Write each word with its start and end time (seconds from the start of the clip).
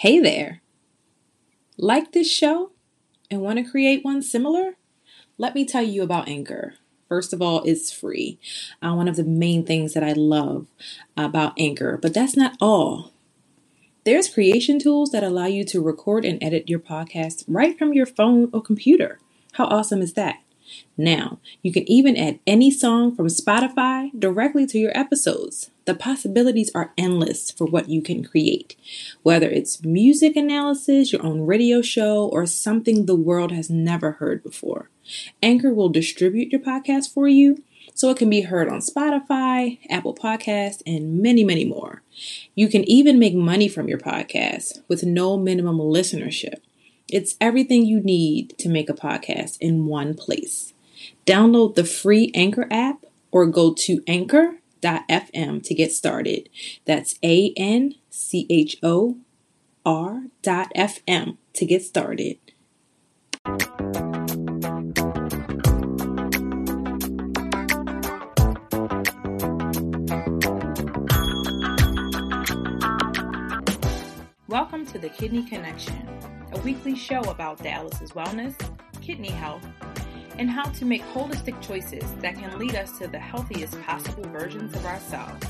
Hey 0.00 0.18
there! 0.18 0.62
Like 1.76 2.12
this 2.12 2.32
show 2.32 2.70
and 3.30 3.42
want 3.42 3.58
to 3.58 3.70
create 3.70 4.02
one 4.02 4.22
similar? 4.22 4.76
Let 5.36 5.54
me 5.54 5.66
tell 5.66 5.82
you 5.82 6.02
about 6.02 6.26
Anchor. 6.26 6.76
First 7.06 7.34
of 7.34 7.42
all, 7.42 7.62
it's 7.64 7.92
free. 7.92 8.38
Uh, 8.80 8.94
one 8.94 9.08
of 9.08 9.16
the 9.16 9.24
main 9.24 9.66
things 9.66 9.92
that 9.92 10.02
I 10.02 10.14
love 10.14 10.68
about 11.18 11.52
Anchor, 11.58 11.98
but 12.00 12.14
that's 12.14 12.34
not 12.34 12.56
all. 12.62 13.12
There's 14.06 14.32
creation 14.32 14.78
tools 14.78 15.10
that 15.10 15.22
allow 15.22 15.44
you 15.44 15.64
to 15.64 15.82
record 15.82 16.24
and 16.24 16.42
edit 16.42 16.70
your 16.70 16.80
podcast 16.80 17.44
right 17.46 17.78
from 17.78 17.92
your 17.92 18.06
phone 18.06 18.48
or 18.54 18.62
computer. 18.62 19.18
How 19.52 19.66
awesome 19.66 20.00
is 20.00 20.14
that? 20.14 20.36
Now, 20.96 21.40
you 21.60 21.74
can 21.74 21.86
even 21.90 22.16
add 22.16 22.38
any 22.46 22.70
song 22.70 23.14
from 23.14 23.26
Spotify 23.26 24.18
directly 24.18 24.66
to 24.68 24.78
your 24.78 24.96
episodes. 24.96 25.70
The 25.90 25.96
possibilities 25.96 26.70
are 26.72 26.92
endless 26.96 27.50
for 27.50 27.64
what 27.64 27.88
you 27.88 28.00
can 28.00 28.22
create. 28.22 28.76
Whether 29.24 29.50
it's 29.50 29.84
music 29.84 30.36
analysis, 30.36 31.12
your 31.12 31.26
own 31.26 31.40
radio 31.40 31.82
show, 31.82 32.28
or 32.28 32.46
something 32.46 33.06
the 33.06 33.16
world 33.16 33.50
has 33.50 33.70
never 33.70 34.12
heard 34.12 34.44
before, 34.44 34.88
Anchor 35.42 35.74
will 35.74 35.88
distribute 35.88 36.52
your 36.52 36.60
podcast 36.60 37.12
for 37.12 37.26
you 37.26 37.64
so 37.92 38.08
it 38.08 38.18
can 38.18 38.30
be 38.30 38.42
heard 38.42 38.68
on 38.68 38.78
Spotify, 38.78 39.80
Apple 39.90 40.14
Podcasts, 40.14 40.80
and 40.86 41.20
many, 41.20 41.42
many 41.42 41.64
more. 41.64 42.02
You 42.54 42.68
can 42.68 42.88
even 42.88 43.18
make 43.18 43.34
money 43.34 43.66
from 43.66 43.88
your 43.88 43.98
podcast 43.98 44.82
with 44.86 45.02
no 45.02 45.36
minimum 45.36 45.78
listenership. 45.78 46.60
It's 47.08 47.34
everything 47.40 47.84
you 47.84 47.98
need 47.98 48.56
to 48.58 48.68
make 48.68 48.88
a 48.88 48.94
podcast 48.94 49.58
in 49.60 49.86
one 49.86 50.14
place. 50.14 50.72
Download 51.26 51.74
the 51.74 51.82
free 51.82 52.30
Anchor 52.32 52.68
app 52.70 53.04
or 53.32 53.44
go 53.46 53.74
to 53.74 54.04
anchor.fm 54.84 55.62
to 55.62 55.74
get 55.74 55.92
started. 55.92 56.48
That's 56.84 57.16
A 57.22 57.52
N 57.56 57.94
C 58.10 58.46
H 58.50 58.76
O 58.82 59.18
R 59.84 60.24
dot 60.42 60.72
FM 60.76 61.36
to 61.54 61.66
get 61.66 61.82
started. 61.82 62.38
Welcome 74.48 74.84
to 74.86 74.98
the 74.98 75.08
Kidney 75.08 75.44
Connection 75.44 76.10
a 76.52 76.60
weekly 76.60 76.96
show 76.96 77.20
about 77.22 77.62
Dallas's 77.62 78.10
wellness, 78.12 78.54
kidney 79.00 79.30
health, 79.30 79.64
and 80.40 80.50
how 80.50 80.64
to 80.64 80.84
make 80.86 81.02
holistic 81.12 81.60
choices 81.60 82.02
that 82.14 82.34
can 82.34 82.58
lead 82.58 82.74
us 82.74 82.96
to 82.98 83.06
the 83.06 83.18
healthiest 83.18 83.78
possible 83.82 84.26
versions 84.30 84.74
of 84.74 84.86
ourselves. 84.86 85.46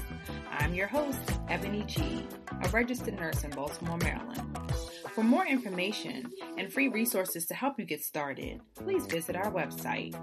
I'm 0.50 0.74
your 0.74 0.88
host, 0.88 1.20
Ebony 1.48 1.84
G, 1.86 2.26
a 2.64 2.68
registered 2.70 3.14
nurse 3.14 3.44
in 3.44 3.52
Baltimore, 3.52 3.98
Maryland. 3.98 4.42
For 5.14 5.22
more 5.22 5.46
information 5.46 6.32
and 6.58 6.72
free 6.72 6.88
resources 6.88 7.46
to 7.46 7.54
help 7.54 7.78
you 7.78 7.84
get 7.84 8.02
started, 8.02 8.62
please 8.74 9.06
visit 9.06 9.36
our 9.36 9.52
website, 9.52 10.14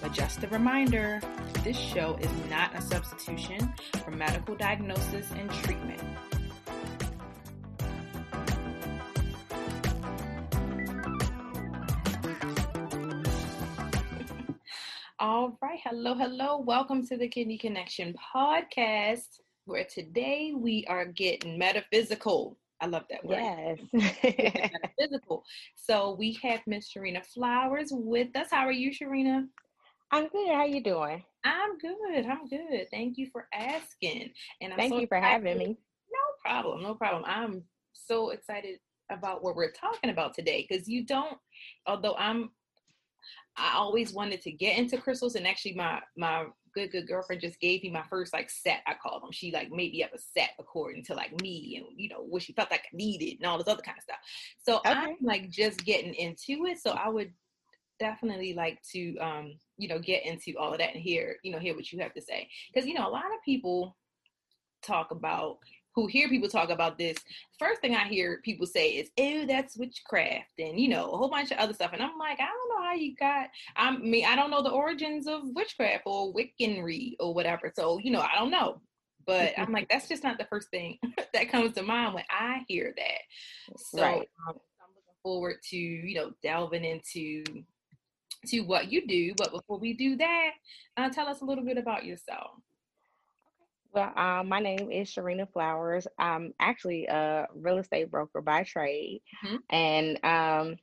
But 0.00 0.12
just 0.12 0.42
a 0.42 0.48
reminder 0.48 1.20
this 1.62 1.76
show 1.76 2.16
is 2.20 2.30
not 2.48 2.74
a 2.74 2.82
substitution 2.82 3.72
for 4.04 4.10
medical 4.10 4.54
diagnosis 4.54 5.30
and 5.32 5.50
treatment. 5.50 6.00
All 15.18 15.58
right. 15.60 15.80
Hello, 15.84 16.14
hello. 16.14 16.58
Welcome 16.58 17.06
to 17.08 17.16
the 17.16 17.28
Kidney 17.28 17.58
Connection 17.58 18.14
podcast, 18.34 19.40
where 19.64 19.84
today 19.84 20.52
we 20.56 20.86
are 20.88 21.04
getting 21.04 21.58
metaphysical. 21.58 22.56
I 22.80 22.86
love 22.86 23.04
that 23.10 23.24
word. 23.24 23.80
Yes. 23.92 24.70
physical. 24.98 25.44
So 25.74 26.14
we 26.18 26.38
have 26.42 26.60
Miss 26.66 26.92
Sharina 26.92 27.24
Flowers 27.26 27.88
with 27.90 28.36
us. 28.36 28.48
How 28.50 28.66
are 28.66 28.72
you, 28.72 28.90
Sharina? 28.90 29.46
I'm 30.10 30.28
good. 30.28 30.48
How 30.48 30.64
you 30.64 30.82
doing? 30.82 31.22
I'm 31.44 31.78
good. 31.78 32.26
I'm 32.26 32.48
good. 32.48 32.86
Thank 32.90 33.18
you 33.18 33.28
for 33.32 33.46
asking. 33.52 34.30
And 34.60 34.72
I'm 34.72 34.78
thank 34.78 34.92
so 34.92 35.00
you 35.00 35.06
for 35.06 35.18
having 35.20 35.58
me. 35.58 35.66
No 35.66 36.50
problem. 36.50 36.82
No 36.82 36.94
problem. 36.94 37.24
I'm 37.26 37.62
so 37.92 38.30
excited 38.30 38.78
about 39.10 39.42
what 39.42 39.56
we're 39.56 39.72
talking 39.72 40.10
about 40.10 40.34
today 40.34 40.66
because 40.68 40.88
you 40.88 41.04
don't. 41.04 41.36
Although 41.86 42.14
I'm, 42.16 42.50
I 43.56 43.74
always 43.76 44.12
wanted 44.12 44.40
to 44.42 44.52
get 44.52 44.78
into 44.78 44.98
crystals, 44.98 45.34
and 45.34 45.46
actually, 45.46 45.74
my 45.74 46.00
my 46.16 46.46
good 46.74 46.90
good 46.92 47.06
girlfriend 47.06 47.40
just 47.40 47.60
gave 47.60 47.82
me 47.82 47.90
my 47.90 48.04
first 48.08 48.32
like 48.32 48.50
set 48.50 48.80
I 48.86 48.94
called 48.94 49.22
them. 49.22 49.32
She 49.32 49.52
like 49.52 49.70
made 49.70 49.92
me 49.92 50.04
up 50.04 50.14
a 50.14 50.18
set 50.18 50.50
according 50.58 51.04
to 51.04 51.14
like 51.14 51.40
me 51.42 51.76
and 51.76 51.98
you 51.98 52.08
know 52.08 52.22
what 52.22 52.42
she 52.42 52.52
felt 52.52 52.70
like 52.70 52.82
I 52.92 52.96
needed 52.96 53.38
and 53.38 53.46
all 53.46 53.58
this 53.58 53.68
other 53.68 53.82
kind 53.82 53.98
of 53.98 54.04
stuff. 54.04 54.18
So 54.62 54.78
okay. 54.78 54.90
I'm 54.90 55.16
like 55.22 55.50
just 55.50 55.84
getting 55.84 56.14
into 56.14 56.66
it. 56.66 56.78
So 56.78 56.92
I 56.92 57.08
would 57.08 57.32
definitely 57.98 58.54
like 58.54 58.80
to 58.92 59.16
um 59.18 59.54
you 59.76 59.88
know 59.88 59.98
get 59.98 60.24
into 60.24 60.56
all 60.56 60.72
of 60.72 60.78
that 60.78 60.94
and 60.94 61.02
hear 61.02 61.36
you 61.42 61.50
know 61.50 61.58
hear 61.58 61.74
what 61.74 61.90
you 61.92 61.98
have 61.98 62.14
to 62.14 62.22
say 62.22 62.48
because 62.72 62.86
you 62.86 62.94
know 62.94 63.08
a 63.08 63.10
lot 63.10 63.24
of 63.24 63.42
people 63.44 63.96
talk 64.82 65.10
about 65.10 65.58
who 65.98 66.06
hear 66.06 66.28
people 66.28 66.48
talk 66.48 66.70
about 66.70 66.96
this, 66.96 67.16
first 67.58 67.80
thing 67.80 67.96
I 67.96 68.06
hear 68.06 68.40
people 68.44 68.66
say 68.66 68.90
is, 68.90 69.10
"Oh, 69.18 69.44
that's 69.46 69.76
witchcraft," 69.76 70.52
and 70.60 70.78
you 70.78 70.86
know 70.86 71.10
a 71.10 71.16
whole 71.16 71.28
bunch 71.28 71.50
of 71.50 71.58
other 71.58 71.74
stuff. 71.74 71.92
And 71.92 72.00
I'm 72.00 72.16
like, 72.16 72.38
I 72.38 72.46
don't 72.46 72.67
how 72.82 72.94
you 72.94 73.14
got. 73.16 73.48
I 73.76 73.96
mean, 73.96 74.24
I 74.24 74.36
don't 74.36 74.50
know 74.50 74.62
the 74.62 74.70
origins 74.70 75.26
of 75.26 75.42
witchcraft 75.54 76.02
or 76.06 76.32
Wiccanry 76.32 77.16
or 77.20 77.34
whatever. 77.34 77.72
So 77.74 77.98
you 77.98 78.10
know, 78.10 78.20
I 78.20 78.38
don't 78.38 78.50
know. 78.50 78.80
But 79.26 79.52
I'm 79.58 79.72
like, 79.72 79.90
that's 79.90 80.08
just 80.08 80.24
not 80.24 80.38
the 80.38 80.46
first 80.46 80.70
thing 80.70 80.98
that 81.34 81.50
comes 81.50 81.74
to 81.74 81.82
mind 81.82 82.14
when 82.14 82.24
I 82.30 82.64
hear 82.66 82.94
that. 82.96 83.76
So 83.76 84.00
right. 84.00 84.14
um, 84.16 84.54
I'm 84.80 84.88
looking 84.94 85.18
forward 85.22 85.56
to 85.70 85.76
you 85.76 86.14
know 86.14 86.32
delving 86.42 86.84
into 86.84 87.44
to 88.46 88.60
what 88.60 88.90
you 88.90 89.06
do. 89.06 89.34
But 89.36 89.52
before 89.52 89.78
we 89.78 89.92
do 89.92 90.16
that, 90.16 90.50
uh, 90.96 91.10
tell 91.10 91.26
us 91.28 91.40
a 91.40 91.44
little 91.44 91.64
bit 91.64 91.78
about 91.78 92.04
yourself. 92.04 92.52
Well, 93.92 94.12
um, 94.16 94.48
my 94.48 94.60
name 94.60 94.90
is 94.90 95.08
Sharina 95.08 95.50
Flowers. 95.50 96.06
I'm 96.18 96.52
actually 96.60 97.06
a 97.06 97.48
real 97.54 97.78
estate 97.78 98.10
broker 98.10 98.42
by 98.42 98.62
trade, 98.62 99.22
mm-hmm. 99.44 99.56
and 99.70 100.24
um, 100.24 100.76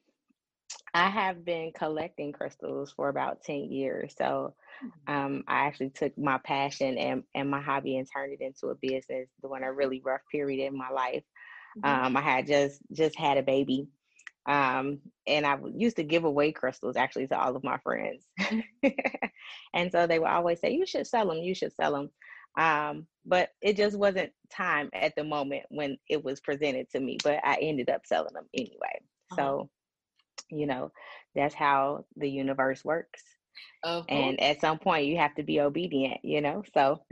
I 0.93 1.09
have 1.09 1.43
been 1.43 1.71
collecting 1.73 2.31
crystals 2.31 2.93
for 2.95 3.09
about 3.09 3.43
10 3.43 3.71
years. 3.71 4.13
So 4.17 4.53
mm-hmm. 4.83 5.13
um, 5.13 5.43
I 5.47 5.65
actually 5.65 5.89
took 5.89 6.17
my 6.17 6.37
passion 6.37 6.97
and, 6.97 7.23
and 7.33 7.49
my 7.49 7.61
hobby 7.61 7.97
and 7.97 8.07
turned 8.11 8.33
it 8.33 8.41
into 8.41 8.67
a 8.67 8.75
business 8.75 9.29
during 9.41 9.63
a 9.63 9.73
really 9.73 10.01
rough 10.03 10.21
period 10.31 10.65
in 10.65 10.77
my 10.77 10.89
life. 10.89 11.23
Mm-hmm. 11.77 12.05
Um, 12.05 12.17
I 12.17 12.21
had 12.21 12.47
just 12.47 12.79
just 12.93 13.17
had 13.17 13.37
a 13.37 13.43
baby. 13.43 13.87
Um, 14.47 14.99
and 15.25 15.45
I 15.45 15.57
used 15.75 15.95
to 15.95 16.03
give 16.03 16.23
away 16.23 16.51
crystals 16.51 16.95
actually 16.95 17.27
to 17.27 17.39
all 17.39 17.55
of 17.55 17.63
my 17.63 17.77
friends. 17.79 18.23
And 19.75 19.91
so 19.91 20.07
they 20.07 20.17
would 20.17 20.29
always 20.29 20.59
say, 20.59 20.71
You 20.71 20.85
should 20.87 21.05
sell 21.05 21.27
them, 21.27 21.37
you 21.37 21.53
should 21.53 21.75
sell 21.75 21.91
them. 21.91 22.09
Um, 22.57 23.05
but 23.25 23.49
it 23.61 23.75
just 23.75 23.97
wasn't 23.97 24.31
time 24.49 24.89
at 24.93 25.13
the 25.15 25.25
moment 25.25 25.63
when 25.69 25.97
it 26.09 26.23
was 26.23 26.39
presented 26.39 26.89
to 26.91 26.99
me, 27.01 27.17
but 27.23 27.41
I 27.43 27.57
ended 27.57 27.89
up 27.89 28.05
selling 28.05 28.33
them 28.33 28.47
anyway. 28.53 29.01
Uh-huh. 29.31 29.35
So, 29.35 29.69
you 30.49 30.65
know, 30.65 30.91
that's 31.35 31.55
how 31.55 32.05
the 32.17 32.29
universe 32.29 32.83
works. 32.83 33.21
and 34.09 34.39
at 34.41 34.61
some 34.61 34.79
point 34.79 35.05
you 35.07 35.17
have 35.17 35.35
to 35.35 35.43
be 35.43 35.59
obedient, 35.61 36.19
you 36.23 36.41
know. 36.41 36.63
So 36.73 37.01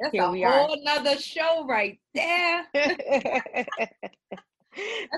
That's 0.00 0.12
Here 0.12 0.22
a 0.22 0.30
we 0.30 0.42
whole 0.42 0.72
are. 0.72 0.76
another 0.80 1.18
show 1.18 1.66
right 1.66 1.98
there. 2.14 2.66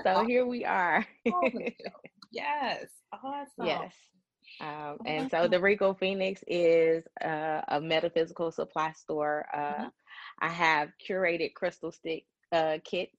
so 0.03 0.09
awesome. 0.09 0.27
here 0.27 0.45
we 0.45 0.65
are. 0.65 1.05
yes. 2.31 2.85
Awesome. 3.11 3.65
Yes. 3.65 3.93
Um, 4.59 4.97
and 5.05 5.29
so 5.29 5.47
the 5.47 5.59
Regal 5.59 5.93
Phoenix 5.93 6.43
is 6.47 7.03
uh, 7.23 7.61
a 7.67 7.79
metaphysical 7.79 8.51
supply 8.51 8.91
store. 8.93 9.45
Uh, 9.53 9.57
mm-hmm. 9.59 9.87
I 10.39 10.49
have 10.49 10.89
curated 11.07 11.53
crystal 11.53 11.91
stick 11.91 12.25
uh, 12.51 12.77
kits, 12.83 13.15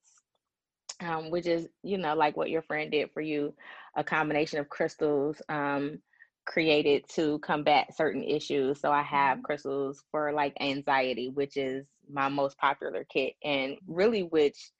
um, 1.00 1.30
which 1.30 1.46
is, 1.46 1.68
you 1.82 1.98
know, 1.98 2.14
like 2.14 2.36
what 2.36 2.50
your 2.50 2.62
friend 2.62 2.90
did 2.90 3.10
for 3.12 3.20
you, 3.20 3.54
a 3.96 4.04
combination 4.04 4.58
of 4.58 4.68
crystals 4.68 5.40
um, 5.48 5.98
created 6.46 7.04
to 7.14 7.38
combat 7.40 7.94
certain 7.96 8.22
issues. 8.22 8.80
So 8.80 8.90
I 8.90 9.02
have 9.02 9.38
mm-hmm. 9.38 9.44
crystals 9.44 10.02
for 10.10 10.32
like 10.32 10.54
anxiety, 10.60 11.30
which 11.30 11.56
is 11.56 11.86
my 12.10 12.28
most 12.28 12.58
popular 12.58 13.06
kit, 13.10 13.34
and 13.44 13.76
really 13.86 14.22
which 14.22 14.70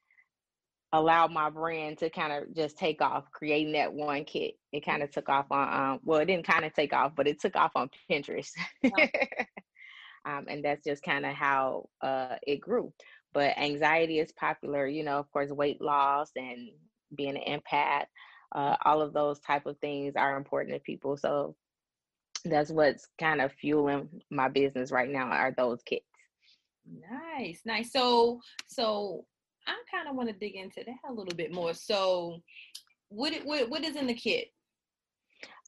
allowed 0.95 1.33
my 1.33 1.49
brand 1.49 1.97
to 1.97 2.11
kind 2.11 2.33
of 2.33 2.55
just 2.55 2.77
take 2.77 3.01
off 3.01 3.25
creating 3.33 3.73
that 3.73 3.93
one 3.93 4.25
kit. 4.25 4.55
It 4.73 4.85
kind 4.85 5.03
of 5.03 5.11
took 5.11 5.29
off 5.29 5.47
on 5.51 5.93
um, 5.93 6.01
well 6.05 6.21
it 6.21 6.27
didn't 6.27 6.47
kind 6.47 6.67
of 6.67 6.75
take 6.75 6.93
off 6.93 7.13
but 7.17 7.27
it 7.27 7.41
took 7.41 7.57
off 7.57 7.73
on 7.75 7.89
pinterest. 8.11 8.51
Um, 10.25 10.47
and 10.49 10.65
that's 10.65 10.85
just 10.85 11.03
kind 11.03 11.27
of 11.27 11.33
how 11.33 11.89
uh, 12.01 12.37
it 12.47 12.61
grew 12.61 12.93
but 13.33 13.57
anxiety 13.59 14.19
is 14.19 14.33
popular 14.33 14.87
you 14.87 15.03
know 15.03 15.19
of 15.19 15.31
course 15.33 15.51
weight 15.51 15.81
loss 15.81 16.31
and 16.37 16.71
being 17.15 17.37
an 17.37 17.61
empath 17.61 18.07
uh, 18.55 18.77
all 18.85 19.01
of 19.01 19.13
those 19.13 19.41
type 19.41 19.67
of 19.67 19.79
things 19.79 20.15
are 20.17 20.37
important 20.37 20.75
to 20.75 20.81
people. 20.81 21.17
So 21.17 21.57
that's 22.45 22.71
what's 22.71 23.09
kind 23.19 23.41
of 23.41 23.53
fueling 23.53 24.09
my 24.31 24.49
business 24.49 24.91
right 24.91 25.09
now 25.09 25.29
are 25.29 25.53
those 25.53 25.83
kits. 25.83 26.05
Nice, 27.11 27.61
nice. 27.65 27.93
So, 27.93 28.41
so 28.67 29.25
I 29.67 29.75
kind 29.91 30.09
of 30.09 30.17
want 30.17 30.29
to 30.29 30.35
dig 30.35 30.57
into 30.57 30.83
that 30.85 31.11
a 31.11 31.13
little 31.13 31.35
bit 31.35 31.53
more. 31.53 31.73
So, 31.73 32.41
what 33.09 33.33
what 33.45 33.69
what 33.71 33.85
is 33.85 33.97
in 33.97 34.07
the 34.07 34.15
kit? 34.15 34.49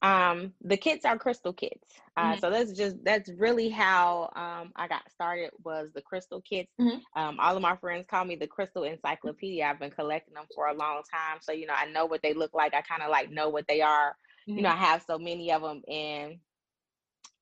Um, 0.01 0.53
the 0.61 0.77
kits 0.77 1.05
are 1.05 1.17
crystal 1.17 1.53
kits. 1.53 1.87
Uh, 2.17 2.31
mm-hmm. 2.31 2.39
So 2.39 2.49
that's 2.49 2.71
just 2.73 2.97
that's 3.03 3.29
really 3.37 3.69
how 3.69 4.29
um, 4.35 4.71
I 4.75 4.87
got 4.87 5.09
started 5.11 5.51
was 5.63 5.89
the 5.93 6.01
crystal 6.01 6.41
kits. 6.41 6.71
Mm-hmm. 6.79 6.99
Um, 7.19 7.39
all 7.39 7.55
of 7.55 7.61
my 7.61 7.75
friends 7.77 8.05
call 8.09 8.25
me 8.25 8.35
the 8.35 8.47
crystal 8.47 8.83
encyclopedia. 8.83 9.65
I've 9.65 9.79
been 9.79 9.91
collecting 9.91 10.33
them 10.33 10.45
for 10.53 10.67
a 10.67 10.73
long 10.73 11.01
time, 11.11 11.39
so 11.41 11.51
you 11.51 11.65
know 11.65 11.73
I 11.75 11.85
know 11.87 12.05
what 12.05 12.21
they 12.21 12.33
look 12.33 12.53
like. 12.53 12.73
I 12.73 12.81
kind 12.81 13.01
of 13.01 13.09
like 13.09 13.31
know 13.31 13.49
what 13.49 13.67
they 13.67 13.81
are. 13.81 14.15
Mm-hmm. 14.47 14.57
You 14.57 14.63
know, 14.63 14.69
I 14.69 14.75
have 14.75 15.03
so 15.07 15.17
many 15.17 15.51
of 15.51 15.61
them, 15.61 15.81
and 15.87 16.37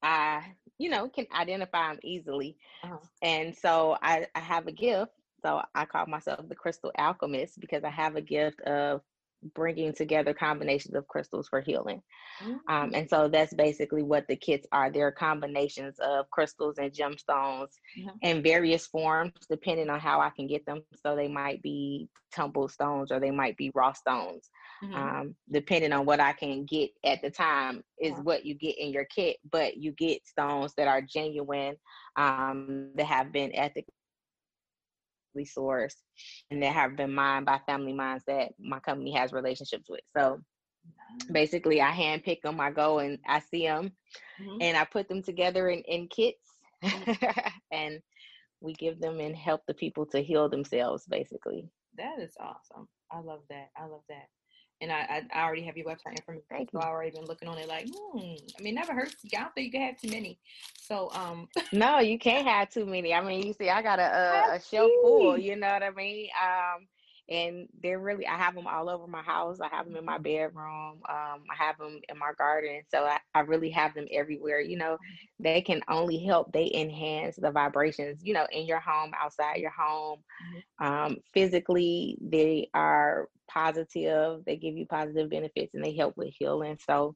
I 0.01 0.53
you 0.77 0.89
know 0.89 1.09
can 1.09 1.27
identify 1.35 1.89
them 1.89 1.99
easily. 2.03 2.57
Uh-huh. 2.83 2.97
And 3.21 3.55
so 3.55 3.97
I, 4.01 4.27
I 4.35 4.39
have 4.39 4.67
a 4.67 4.71
gift. 4.71 5.11
So 5.41 5.61
I 5.75 5.83
call 5.85 6.05
myself 6.05 6.47
the 6.47 6.55
crystal 6.55 6.91
alchemist 6.97 7.59
because 7.59 7.83
I 7.83 7.89
have 7.89 8.15
a 8.15 8.21
gift 8.21 8.61
of 8.61 9.01
bringing 9.55 9.93
together 9.93 10.33
combinations 10.33 10.95
of 10.95 11.07
crystals 11.07 11.47
for 11.47 11.61
healing. 11.61 12.01
Mm-hmm. 12.43 12.73
Um, 12.73 12.91
and 12.93 13.09
so 13.09 13.27
that's 13.27 13.53
basically 13.53 14.03
what 14.03 14.27
the 14.27 14.35
kits 14.35 14.67
are. 14.71 14.91
They're 14.91 15.11
combinations 15.11 15.99
of 15.99 16.29
crystals 16.31 16.77
and 16.77 16.91
gemstones 16.91 17.69
mm-hmm. 17.97 18.09
in 18.21 18.43
various 18.43 18.87
forms, 18.87 19.33
depending 19.49 19.89
on 19.89 19.99
how 19.99 20.19
I 20.21 20.29
can 20.29 20.47
get 20.47 20.65
them. 20.65 20.81
So 21.01 21.15
they 21.15 21.27
might 21.27 21.61
be 21.61 22.07
tumbled 22.33 22.71
stones 22.71 23.11
or 23.11 23.19
they 23.19 23.31
might 23.31 23.57
be 23.57 23.71
raw 23.75 23.93
stones. 23.93 24.49
Mm-hmm. 24.83 24.93
Um, 24.95 25.35
depending 25.51 25.93
on 25.93 26.05
what 26.05 26.19
I 26.19 26.33
can 26.33 26.65
get 26.65 26.89
at 27.05 27.21
the 27.21 27.29
time, 27.29 27.83
is 28.01 28.11
yeah. 28.11 28.21
what 28.21 28.45
you 28.45 28.55
get 28.55 28.77
in 28.77 28.91
your 28.91 29.05
kit. 29.05 29.37
But 29.49 29.77
you 29.77 29.91
get 29.91 30.27
stones 30.27 30.73
that 30.77 30.87
are 30.87 31.01
genuine, 31.01 31.75
um, 32.17 32.89
that 32.95 33.05
have 33.05 33.31
been 33.31 33.55
ethically 33.55 33.93
sourced 35.41 35.95
and 36.49 36.61
that 36.61 36.73
have 36.73 36.95
been 36.95 37.13
mined 37.13 37.45
by 37.45 37.59
family 37.65 37.93
minds 37.93 38.23
that 38.27 38.49
my 38.59 38.79
company 38.79 39.11
has 39.13 39.33
relationships 39.33 39.89
with. 39.89 40.01
So 40.15 40.39
basically, 41.31 41.81
I 41.81 41.91
handpick 41.91 42.41
them. 42.41 42.59
I 42.59 42.71
go 42.71 42.99
and 42.99 43.17
I 43.27 43.39
see 43.39 43.65
them, 43.65 43.91
mm-hmm. 44.41 44.57
and 44.61 44.77
I 44.77 44.85
put 44.85 45.07
them 45.09 45.23
together 45.23 45.69
in, 45.69 45.81
in 45.81 46.07
kits, 46.07 46.47
mm-hmm. 46.83 47.49
and 47.71 47.99
we 48.61 48.73
give 48.73 48.99
them 48.99 49.19
and 49.19 49.35
help 49.35 49.61
the 49.67 49.73
people 49.73 50.05
to 50.07 50.21
heal 50.21 50.47
themselves. 50.49 51.05
Basically, 51.09 51.67
that 51.97 52.19
is 52.19 52.33
awesome. 52.39 52.87
I 53.11 53.19
love 53.19 53.41
that. 53.49 53.69
I 53.77 53.85
love 53.85 54.03
that 54.09 54.27
and 54.81 54.91
I, 54.91 55.23
I, 55.33 55.43
already 55.43 55.63
have 55.63 55.77
your 55.77 55.85
website 55.85 56.17
information. 56.17 56.45
Thank 56.49 56.71
so 56.71 56.79
I 56.79 56.87
already 56.87 57.11
been 57.11 57.25
looking 57.25 57.47
on 57.47 57.57
it 57.57 57.67
like, 57.67 57.87
hmm. 57.87 58.35
I 58.59 58.61
mean, 58.61 58.75
never 58.75 58.93
hurts. 58.93 59.15
I 59.25 59.41
don't 59.41 59.53
think 59.53 59.65
you 59.65 59.71
can 59.71 59.81
have 59.81 59.99
too 59.99 60.09
many. 60.09 60.39
So 60.75 61.09
um 61.13 61.47
No, 61.71 61.99
you 61.99 62.19
can't 62.27 62.47
have 62.47 62.69
too 62.69 62.85
many. 62.85 63.13
I 63.13 63.21
mean, 63.21 63.45
you 63.45 63.53
see, 63.53 63.69
I 63.69 63.81
got 63.81 63.99
a 63.99 64.03
a, 64.03 64.55
a 64.55 64.61
shelf 64.61 64.91
full, 65.01 65.37
you 65.37 65.55
know 65.55 65.71
what 65.71 65.83
I 65.83 65.91
mean? 65.91 66.27
Um 66.41 66.87
and 67.29 67.67
they're 67.81 67.99
really 67.99 68.27
i 68.27 68.37
have 68.37 68.53
them 68.55 68.67
all 68.67 68.89
over 68.89 69.07
my 69.07 69.21
house 69.21 69.59
i 69.61 69.67
have 69.69 69.85
them 69.85 69.95
in 69.95 70.05
my 70.05 70.15
mm-hmm. 70.15 70.23
bedroom 70.23 70.99
um, 71.09 71.43
i 71.49 71.55
have 71.55 71.77
them 71.77 71.99
in 72.09 72.17
my 72.17 72.31
garden 72.37 72.81
so 72.89 73.05
I, 73.05 73.19
I 73.33 73.41
really 73.41 73.69
have 73.69 73.93
them 73.93 74.07
everywhere 74.11 74.59
you 74.59 74.77
know 74.77 74.97
they 75.39 75.61
can 75.61 75.81
only 75.87 76.17
help 76.17 76.51
they 76.51 76.69
enhance 76.73 77.37
the 77.37 77.51
vibrations 77.51 78.21
you 78.23 78.33
know 78.33 78.47
in 78.51 78.65
your 78.65 78.79
home 78.79 79.11
outside 79.19 79.57
your 79.57 79.71
home 79.71 80.19
mm-hmm. 80.19 80.85
um, 80.85 81.17
physically 81.33 82.17
they 82.21 82.69
are 82.73 83.29
positive 83.47 84.43
they 84.45 84.57
give 84.57 84.75
you 84.75 84.85
positive 84.85 85.29
benefits 85.29 85.73
and 85.73 85.83
they 85.83 85.93
help 85.93 86.17
with 86.17 86.33
healing 86.37 86.77
so 86.85 87.15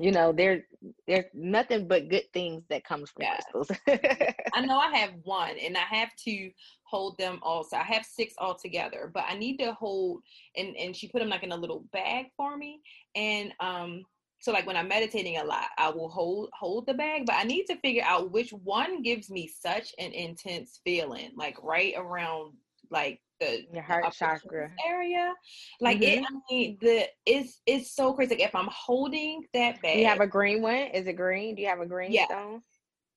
you 0.00 0.10
know 0.10 0.32
there 0.32 0.64
there's 1.06 1.26
nothing 1.34 1.86
but 1.86 2.08
good 2.08 2.24
things 2.32 2.62
that 2.68 2.84
comes 2.84 3.10
from 3.10 3.22
yeah. 3.22 3.36
crystals 3.36 3.70
i 4.54 4.60
know 4.64 4.78
i 4.78 4.90
have 4.96 5.10
one 5.24 5.56
and 5.58 5.76
i 5.76 5.80
have 5.80 6.08
to 6.16 6.50
hold 6.84 7.18
them 7.18 7.38
also 7.42 7.76
i 7.76 7.82
have 7.82 8.04
six 8.04 8.34
altogether 8.38 9.10
but 9.12 9.24
i 9.28 9.36
need 9.36 9.58
to 9.58 9.72
hold 9.74 10.22
and 10.56 10.74
and 10.76 10.96
she 10.96 11.08
put 11.08 11.20
them 11.20 11.28
like 11.28 11.42
in 11.42 11.52
a 11.52 11.56
little 11.56 11.84
bag 11.92 12.26
for 12.36 12.56
me 12.56 12.80
and 13.14 13.52
um 13.60 14.02
so 14.40 14.52
like 14.52 14.66
when 14.66 14.76
i'm 14.76 14.88
meditating 14.88 15.36
a 15.36 15.44
lot 15.44 15.66
i 15.78 15.88
will 15.90 16.08
hold 16.08 16.48
hold 16.58 16.86
the 16.86 16.94
bag 16.94 17.24
but 17.26 17.36
i 17.36 17.44
need 17.44 17.64
to 17.64 17.76
figure 17.76 18.04
out 18.04 18.32
which 18.32 18.50
one 18.50 19.02
gives 19.02 19.30
me 19.30 19.46
such 19.46 19.92
an 19.98 20.12
intense 20.12 20.80
feeling 20.82 21.30
like 21.36 21.56
right 21.62 21.94
around 21.96 22.52
like 22.90 23.20
the 23.40 23.64
your 23.72 23.82
heart 23.82 24.12
chakra 24.12 24.70
area. 24.86 25.32
Like 25.80 26.00
mm-hmm. 26.00 26.22
it, 26.22 26.26
I 26.28 26.52
mean, 26.52 26.78
the 26.80 27.08
it's 27.26 27.60
it's 27.66 27.92
so 27.92 28.12
crazy. 28.12 28.34
Like 28.34 28.44
if 28.44 28.54
I'm 28.54 28.68
holding 28.70 29.44
that 29.54 29.80
bag, 29.82 29.98
you 29.98 30.06
have 30.06 30.20
a 30.20 30.26
green 30.26 30.62
one. 30.62 30.88
Is 30.94 31.06
it 31.06 31.14
green? 31.14 31.54
Do 31.54 31.62
you 31.62 31.68
have 31.68 31.80
a 31.80 31.86
green 31.86 32.12
yeah. 32.12 32.26
stone? 32.26 32.62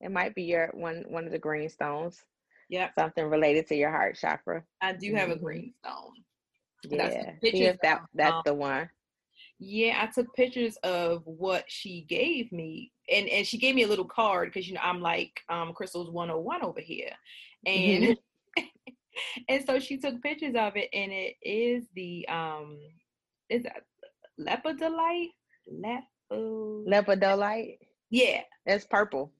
It 0.01 0.11
might 0.11 0.33
be 0.35 0.43
your 0.43 0.69
one 0.73 1.03
one 1.07 1.25
of 1.25 1.31
the 1.31 1.39
green 1.39 1.69
stones. 1.69 2.23
Yeah, 2.69 2.89
something 2.97 3.25
related 3.25 3.67
to 3.67 3.75
your 3.75 3.91
heart 3.91 4.17
chakra. 4.19 4.63
I 4.81 4.93
do 4.93 5.13
have 5.13 5.29
mm-hmm. 5.29 5.37
a 5.37 5.41
green 5.41 5.73
stone. 5.83 6.13
Yeah, 6.89 7.31
pictures 7.41 7.77
that 7.83 8.01
that's 8.13 8.33
um, 8.33 8.41
the 8.45 8.53
one. 8.53 8.89
Yeah, 9.59 10.01
I 10.01 10.07
took 10.07 10.33
pictures 10.35 10.75
of 10.83 11.21
what 11.25 11.65
she 11.67 12.05
gave 12.09 12.51
me, 12.51 12.91
and 13.11 13.27
and 13.29 13.45
she 13.45 13.57
gave 13.57 13.75
me 13.75 13.83
a 13.83 13.87
little 13.87 14.05
card 14.05 14.49
because 14.49 14.67
you 14.67 14.73
know 14.73 14.81
I'm 14.83 15.01
like 15.01 15.41
um 15.49 15.73
Crystals 15.73 16.09
101 16.09 16.63
over 16.63 16.81
here, 16.81 17.11
and. 17.65 18.03
Mm-hmm. 18.03 18.13
and 19.49 19.65
so 19.65 19.79
she 19.79 19.97
took 19.97 20.21
pictures 20.21 20.55
of 20.55 20.75
it, 20.75 20.89
and 20.93 21.11
it 21.11 21.35
is 21.41 21.85
the 21.95 22.27
um, 22.29 22.77
is 23.49 23.63
that 23.63 23.83
lepidolite? 24.39 25.29
Lepo. 25.71 26.85
Lepidolite. 26.87 27.77
Yeah, 28.09 28.41
it's 28.65 28.85
purple. 28.85 29.31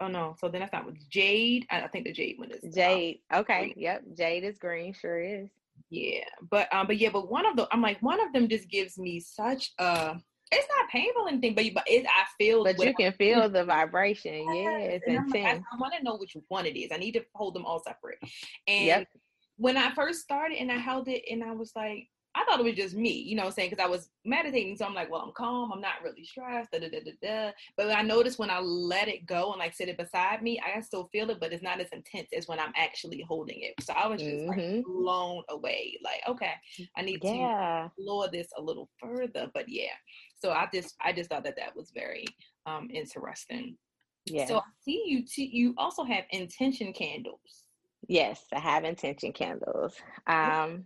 Oh 0.00 0.08
no, 0.08 0.34
so 0.40 0.48
then 0.48 0.60
that's 0.60 0.72
not 0.72 0.86
jade. 1.10 1.66
I, 1.70 1.86
think 1.88 2.06
the 2.06 2.12
jade 2.12 2.36
one 2.38 2.50
is 2.50 2.64
um, 2.64 2.72
jade. 2.72 3.20
Um, 3.30 3.40
okay, 3.40 3.60
green. 3.60 3.74
yep, 3.76 4.02
jade 4.16 4.44
is 4.44 4.58
green. 4.58 4.92
Sure 4.94 5.20
is. 5.20 5.48
Yeah, 5.90 6.24
but 6.50 6.72
um, 6.74 6.86
but 6.86 6.98
yeah, 6.98 7.10
but 7.12 7.30
one 7.30 7.46
of 7.46 7.56
the 7.56 7.68
I'm 7.70 7.82
like 7.82 8.00
one 8.02 8.20
of 8.20 8.32
them 8.32 8.48
just 8.48 8.68
gives 8.68 8.98
me 8.98 9.20
such 9.20 9.72
a 9.78 10.16
it's 10.52 10.68
not 10.68 10.88
painful 10.90 11.22
or 11.22 11.28
anything, 11.28 11.54
but, 11.54 11.64
but 11.74 11.84
it, 11.86 12.06
I 12.06 12.24
feel. 12.38 12.64
But 12.64 12.78
you 12.78 12.94
can 12.94 13.12
feel 13.12 13.48
the 13.48 13.64
vibration. 13.64 14.34
Yeah, 14.54 14.78
it's 14.78 15.06
intense. 15.06 15.34
I, 15.34 15.74
I 15.74 15.78
want 15.80 15.94
to 15.96 16.02
know 16.04 16.16
which 16.16 16.36
one 16.48 16.66
it 16.66 16.78
is. 16.78 16.90
I 16.92 16.98
need 16.98 17.12
to 17.12 17.24
hold 17.34 17.54
them 17.54 17.64
all 17.64 17.82
separate. 17.82 18.18
And 18.66 18.86
yep. 18.86 19.08
when 19.56 19.76
I 19.76 19.92
first 19.94 20.20
started 20.20 20.58
and 20.58 20.70
I 20.70 20.76
held 20.76 21.08
it 21.08 21.22
and 21.30 21.42
I 21.42 21.52
was 21.52 21.72
like, 21.74 22.08
I 22.34 22.44
thought 22.44 22.60
it 22.60 22.64
was 22.64 22.76
just 22.76 22.94
me, 22.94 23.10
you 23.10 23.36
know 23.36 23.42
what 23.42 23.48
I'm 23.48 23.54
saying? 23.54 23.70
Because 23.70 23.84
I 23.84 23.88
was 23.88 24.08
meditating. 24.24 24.76
So 24.76 24.86
I'm 24.86 24.94
like, 24.94 25.10
well, 25.10 25.20
I'm 25.20 25.32
calm. 25.32 25.70
I'm 25.70 25.82
not 25.82 26.02
really 26.02 26.24
stressed. 26.24 26.70
Da, 26.70 26.78
da, 26.78 26.88
da, 26.88 27.00
da, 27.04 27.12
da. 27.22 27.50
But 27.76 27.90
I 27.90 28.00
noticed 28.00 28.38
when 28.38 28.48
I 28.48 28.58
let 28.58 29.08
it 29.08 29.26
go 29.26 29.52
and 29.52 29.58
like 29.58 29.74
sit 29.74 29.90
it 29.90 29.98
beside 29.98 30.42
me, 30.42 30.58
I 30.58 30.80
still 30.80 31.10
feel 31.12 31.28
it, 31.28 31.40
but 31.40 31.52
it's 31.52 31.62
not 31.62 31.80
as 31.80 31.88
intense 31.92 32.30
as 32.34 32.48
when 32.48 32.58
I'm 32.58 32.72
actually 32.74 33.22
holding 33.28 33.60
it. 33.60 33.74
So 33.84 33.92
I 33.92 34.06
was 34.06 34.22
just 34.22 34.34
mm-hmm. 34.34 34.76
like 34.76 34.84
blown 34.84 35.42
away. 35.50 35.98
Like, 36.02 36.22
okay, 36.26 36.54
I 36.96 37.02
need 37.02 37.20
yeah. 37.22 37.88
to 37.94 38.02
lower 38.02 38.30
this 38.32 38.48
a 38.56 38.62
little 38.62 38.88
further. 38.98 39.50
But 39.52 39.68
yeah. 39.68 39.92
So 40.42 40.50
I 40.50 40.66
just 40.72 40.96
I 41.00 41.12
just 41.12 41.30
thought 41.30 41.44
that 41.44 41.56
that 41.56 41.76
was 41.76 41.92
very 41.94 42.26
um 42.66 42.88
interesting. 42.92 43.76
Yeah. 44.26 44.46
So 44.46 44.58
I 44.58 44.62
see 44.84 45.04
you 45.06 45.24
t- 45.24 45.50
you 45.52 45.74
also 45.78 46.04
have 46.04 46.24
intention 46.30 46.92
candles. 46.92 47.64
Yes, 48.08 48.44
I 48.52 48.58
have 48.58 48.84
intention 48.84 49.32
candles. 49.32 49.94
Um 50.26 50.84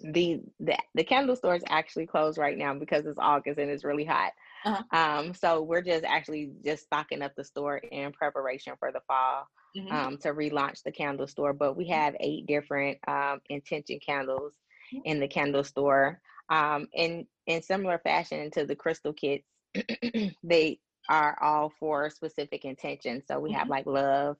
the, 0.00 0.40
the 0.58 0.76
the 0.94 1.04
candle 1.04 1.36
store 1.36 1.54
is 1.54 1.62
actually 1.68 2.06
closed 2.06 2.38
right 2.38 2.58
now 2.58 2.74
because 2.74 3.06
it's 3.06 3.18
August 3.20 3.58
and 3.58 3.70
it's 3.70 3.84
really 3.84 4.04
hot. 4.04 4.32
Uh-huh. 4.64 4.98
Um, 4.98 5.34
so 5.34 5.62
we're 5.62 5.82
just 5.82 6.04
actually 6.04 6.52
just 6.64 6.84
stocking 6.84 7.22
up 7.22 7.34
the 7.36 7.44
store 7.44 7.76
in 7.76 8.12
preparation 8.12 8.74
for 8.78 8.90
the 8.90 9.00
fall 9.06 9.46
mm-hmm. 9.76 9.92
um, 9.94 10.18
to 10.18 10.28
relaunch 10.28 10.82
the 10.82 10.92
candle 10.92 11.26
store. 11.26 11.52
But 11.52 11.76
we 11.76 11.86
have 11.88 12.16
eight 12.20 12.46
different 12.46 12.98
um, 13.06 13.40
intention 13.48 14.00
candles 14.04 14.54
mm-hmm. 14.92 15.02
in 15.04 15.20
the 15.20 15.28
candle 15.28 15.64
store. 15.64 16.20
Um, 16.52 16.86
in 16.92 17.26
in 17.46 17.62
similar 17.62 17.98
fashion 17.98 18.50
to 18.52 18.66
the 18.66 18.76
crystal 18.76 19.14
kits, 19.14 19.48
they 20.44 20.78
are 21.08 21.36
all 21.42 21.72
for 21.80 22.10
specific 22.10 22.64
intentions. 22.64 23.24
So 23.26 23.40
we 23.40 23.50
mm-hmm. 23.50 23.58
have 23.58 23.68
like 23.68 23.86
love, 23.86 24.36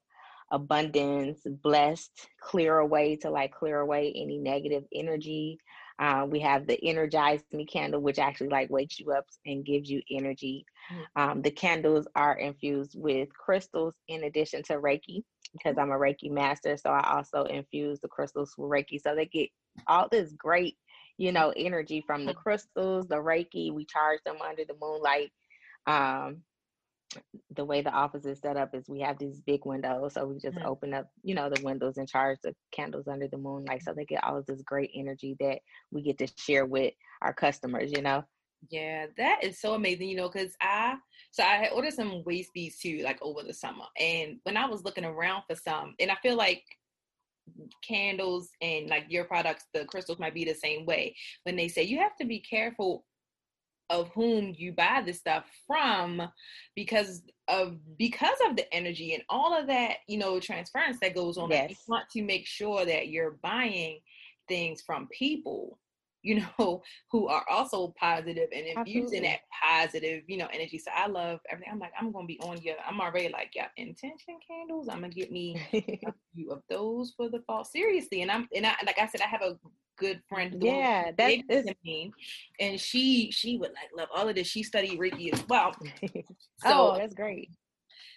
abundance, 0.50 1.40
blessed, 1.62 2.28
clear 2.40 2.78
away 2.78 3.16
to 3.16 3.30
like 3.30 3.52
clear 3.52 3.80
away 3.80 4.12
any 4.14 4.38
negative 4.38 4.84
energy. 4.94 5.58
Uh, 5.98 6.26
we 6.28 6.40
have 6.40 6.66
the 6.66 6.78
energize 6.84 7.40
me 7.52 7.64
candle, 7.64 8.00
which 8.00 8.18
actually 8.18 8.48
like 8.48 8.70
wakes 8.70 9.00
you 9.00 9.12
up 9.12 9.24
and 9.46 9.64
gives 9.64 9.90
you 9.90 10.02
energy. 10.10 10.66
Mm-hmm. 10.92 11.22
Um, 11.22 11.42
the 11.42 11.50
candles 11.50 12.06
are 12.14 12.36
infused 12.38 12.92
with 12.94 13.28
crystals 13.34 13.94
in 14.08 14.24
addition 14.24 14.62
to 14.64 14.74
Reiki 14.74 15.22
because 15.52 15.78
I'm 15.78 15.90
a 15.90 15.98
Reiki 15.98 16.30
master. 16.30 16.76
So 16.76 16.90
I 16.90 17.16
also 17.16 17.44
infuse 17.44 18.00
the 18.00 18.08
crystals 18.08 18.54
with 18.58 18.70
Reiki. 18.70 19.00
So 19.00 19.14
they 19.14 19.26
get 19.26 19.48
all 19.86 20.08
this 20.10 20.32
great, 20.32 20.76
you 21.18 21.32
know, 21.32 21.52
energy 21.56 22.02
from 22.06 22.24
the 22.24 22.34
crystals, 22.34 23.06
the 23.08 23.16
Reiki. 23.16 23.72
We 23.72 23.84
charge 23.84 24.20
them 24.24 24.36
under 24.46 24.64
the 24.64 24.76
moonlight. 24.80 25.30
Um, 25.86 26.42
the 27.54 27.64
way 27.64 27.82
the 27.82 27.90
office 27.90 28.24
is 28.24 28.38
set 28.40 28.56
up 28.56 28.74
is 28.74 28.88
we 28.88 29.00
have 29.00 29.18
these 29.18 29.40
big 29.40 29.66
windows. 29.66 30.14
So 30.14 30.26
we 30.26 30.38
just 30.38 30.56
mm-hmm. 30.56 30.66
open 30.66 30.94
up, 30.94 31.08
you 31.22 31.34
know, 31.34 31.50
the 31.50 31.62
windows 31.62 31.98
and 31.98 32.08
charge 32.08 32.38
the 32.42 32.54
candles 32.72 33.08
under 33.08 33.28
the 33.28 33.36
moonlight. 33.36 33.82
So 33.82 33.92
they 33.92 34.04
get 34.04 34.24
all 34.24 34.38
of 34.38 34.46
this 34.46 34.62
great 34.62 34.90
energy 34.94 35.36
that 35.40 35.58
we 35.90 36.02
get 36.02 36.18
to 36.18 36.28
share 36.36 36.64
with 36.64 36.94
our 37.20 37.34
customers, 37.34 37.92
you 37.92 38.02
know? 38.02 38.24
Yeah, 38.70 39.06
that 39.16 39.42
is 39.42 39.60
so 39.60 39.74
amazing, 39.74 40.08
you 40.08 40.16
know, 40.16 40.28
because 40.28 40.54
I 40.60 40.94
so 41.32 41.42
I 41.42 41.68
ordered 41.74 41.94
some 41.94 42.22
waist 42.24 42.50
beads 42.54 42.78
too, 42.78 43.00
like 43.02 43.18
over 43.20 43.42
the 43.42 43.52
summer. 43.52 43.84
And 43.98 44.38
when 44.44 44.56
I 44.56 44.66
was 44.66 44.84
looking 44.84 45.04
around 45.04 45.42
for 45.48 45.56
some, 45.56 45.94
and 45.98 46.10
I 46.10 46.16
feel 46.22 46.36
like 46.36 46.62
candles 47.86 48.50
and 48.60 48.88
like 48.88 49.06
your 49.08 49.24
products, 49.24 49.66
the 49.74 49.84
crystals 49.84 50.18
might 50.18 50.34
be 50.34 50.44
the 50.44 50.54
same 50.54 50.86
way. 50.86 51.14
When 51.44 51.56
they 51.56 51.68
say 51.68 51.82
you 51.82 51.98
have 51.98 52.16
to 52.16 52.26
be 52.26 52.40
careful 52.40 53.04
of 53.90 54.08
whom 54.14 54.54
you 54.56 54.72
buy 54.72 55.02
this 55.04 55.18
stuff 55.18 55.44
from 55.66 56.22
because 56.74 57.22
of 57.48 57.76
because 57.98 58.38
of 58.48 58.56
the 58.56 58.72
energy 58.72 59.12
and 59.14 59.22
all 59.28 59.58
of 59.58 59.66
that 59.66 59.96
you 60.08 60.16
know 60.16 60.40
transference 60.40 60.98
that 61.00 61.14
goes 61.14 61.36
on 61.36 61.50
yes. 61.50 61.70
you 61.70 61.76
want 61.88 62.08
to 62.08 62.22
make 62.22 62.46
sure 62.46 62.86
that 62.86 63.08
you're 63.08 63.38
buying 63.42 63.98
things 64.48 64.80
from 64.80 65.08
people 65.08 65.78
you 66.22 66.42
know, 66.58 66.82
who 67.10 67.28
are 67.28 67.44
also 67.50 67.94
positive 67.98 68.48
and 68.52 68.66
infusing 68.66 69.22
that 69.22 69.40
positive, 69.62 70.22
you 70.26 70.36
know, 70.36 70.48
energy. 70.52 70.78
So 70.78 70.90
I 70.94 71.06
love 71.06 71.40
everything. 71.50 71.72
I'm 71.72 71.78
like, 71.78 71.92
I'm 71.98 72.12
gonna 72.12 72.26
be 72.26 72.40
on 72.40 72.60
you. 72.62 72.74
I'm 72.86 73.00
already 73.00 73.28
like, 73.28 73.50
yeah, 73.54 73.68
intention 73.76 74.38
candles. 74.46 74.88
I'm 74.88 75.00
gonna 75.00 75.10
get 75.10 75.30
me 75.30 75.56
a 76.06 76.12
few 76.34 76.50
of 76.50 76.62
those 76.68 77.12
for 77.16 77.28
the 77.28 77.40
fall. 77.46 77.64
Seriously, 77.64 78.22
and 78.22 78.30
I'm 78.30 78.48
and 78.54 78.66
I 78.66 78.74
like 78.86 78.98
I 78.98 79.06
said, 79.06 79.20
I 79.20 79.26
have 79.26 79.42
a 79.42 79.58
good 79.98 80.20
friend. 80.28 80.56
Yeah, 80.60 81.10
that 81.16 81.38
is 81.48 81.66
me, 81.84 82.12
and 82.60 82.80
she 82.80 83.30
she 83.30 83.58
would 83.58 83.70
like 83.70 83.90
love 83.96 84.08
all 84.14 84.28
of 84.28 84.34
this. 84.34 84.46
She 84.46 84.62
studied 84.62 84.98
Reiki 84.98 85.32
as 85.32 85.46
well. 85.48 85.74
Oh, 86.64 86.68
so 86.68 86.92
oh, 86.92 86.98
that's 86.98 87.14
great. 87.14 87.50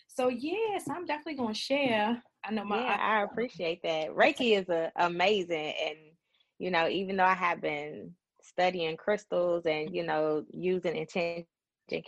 So 0.07 0.29
yes, 0.29 0.83
I'm 0.87 1.05
definitely 1.05 1.35
gonna 1.35 1.55
share. 1.55 2.21
I 2.45 2.51
know 2.51 2.63
my. 2.63 2.77
Yeah, 2.77 2.97
I, 2.99 3.19
I 3.19 3.23
appreciate 3.23 3.81
that. 3.81 4.09
Reiki 4.09 4.59
is 4.59 4.69
a, 4.69 4.91
amazing 4.97 5.73
and 5.83 5.97
you 6.59 6.71
know, 6.71 6.87
even 6.87 7.17
though 7.17 7.25
I 7.25 7.33
have 7.33 7.61
been 7.61 8.11
studying 8.41 8.97
crystals 8.97 9.65
and, 9.65 9.93
you 9.93 10.03
know, 10.03 10.45
using 10.51 10.95
intention 10.95 11.45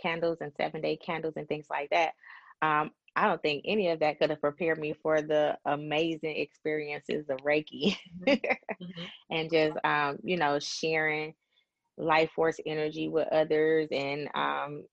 candles 0.00 0.38
and 0.40 0.52
seven 0.56 0.80
day 0.80 0.96
candles 0.96 1.34
and 1.36 1.46
things 1.48 1.66
like 1.70 1.90
that, 1.90 2.12
um, 2.62 2.90
I 3.16 3.26
don't 3.26 3.42
think 3.42 3.64
any 3.66 3.88
of 3.88 4.00
that 4.00 4.18
could 4.18 4.30
have 4.30 4.40
prepared 4.40 4.78
me 4.78 4.94
for 5.02 5.20
the 5.20 5.58
amazing 5.64 6.36
experiences 6.36 7.28
of 7.28 7.38
Reiki 7.38 7.96
mm-hmm. 8.20 8.30
mm-hmm. 8.30 9.04
and 9.30 9.50
just, 9.50 9.76
um, 9.84 10.18
you 10.22 10.36
know, 10.36 10.58
sharing 10.60 11.34
life 11.96 12.30
force 12.34 12.60
energy 12.64 13.08
with 13.08 13.26
others 13.28 13.88
and, 13.90 14.28
um, 14.34 14.84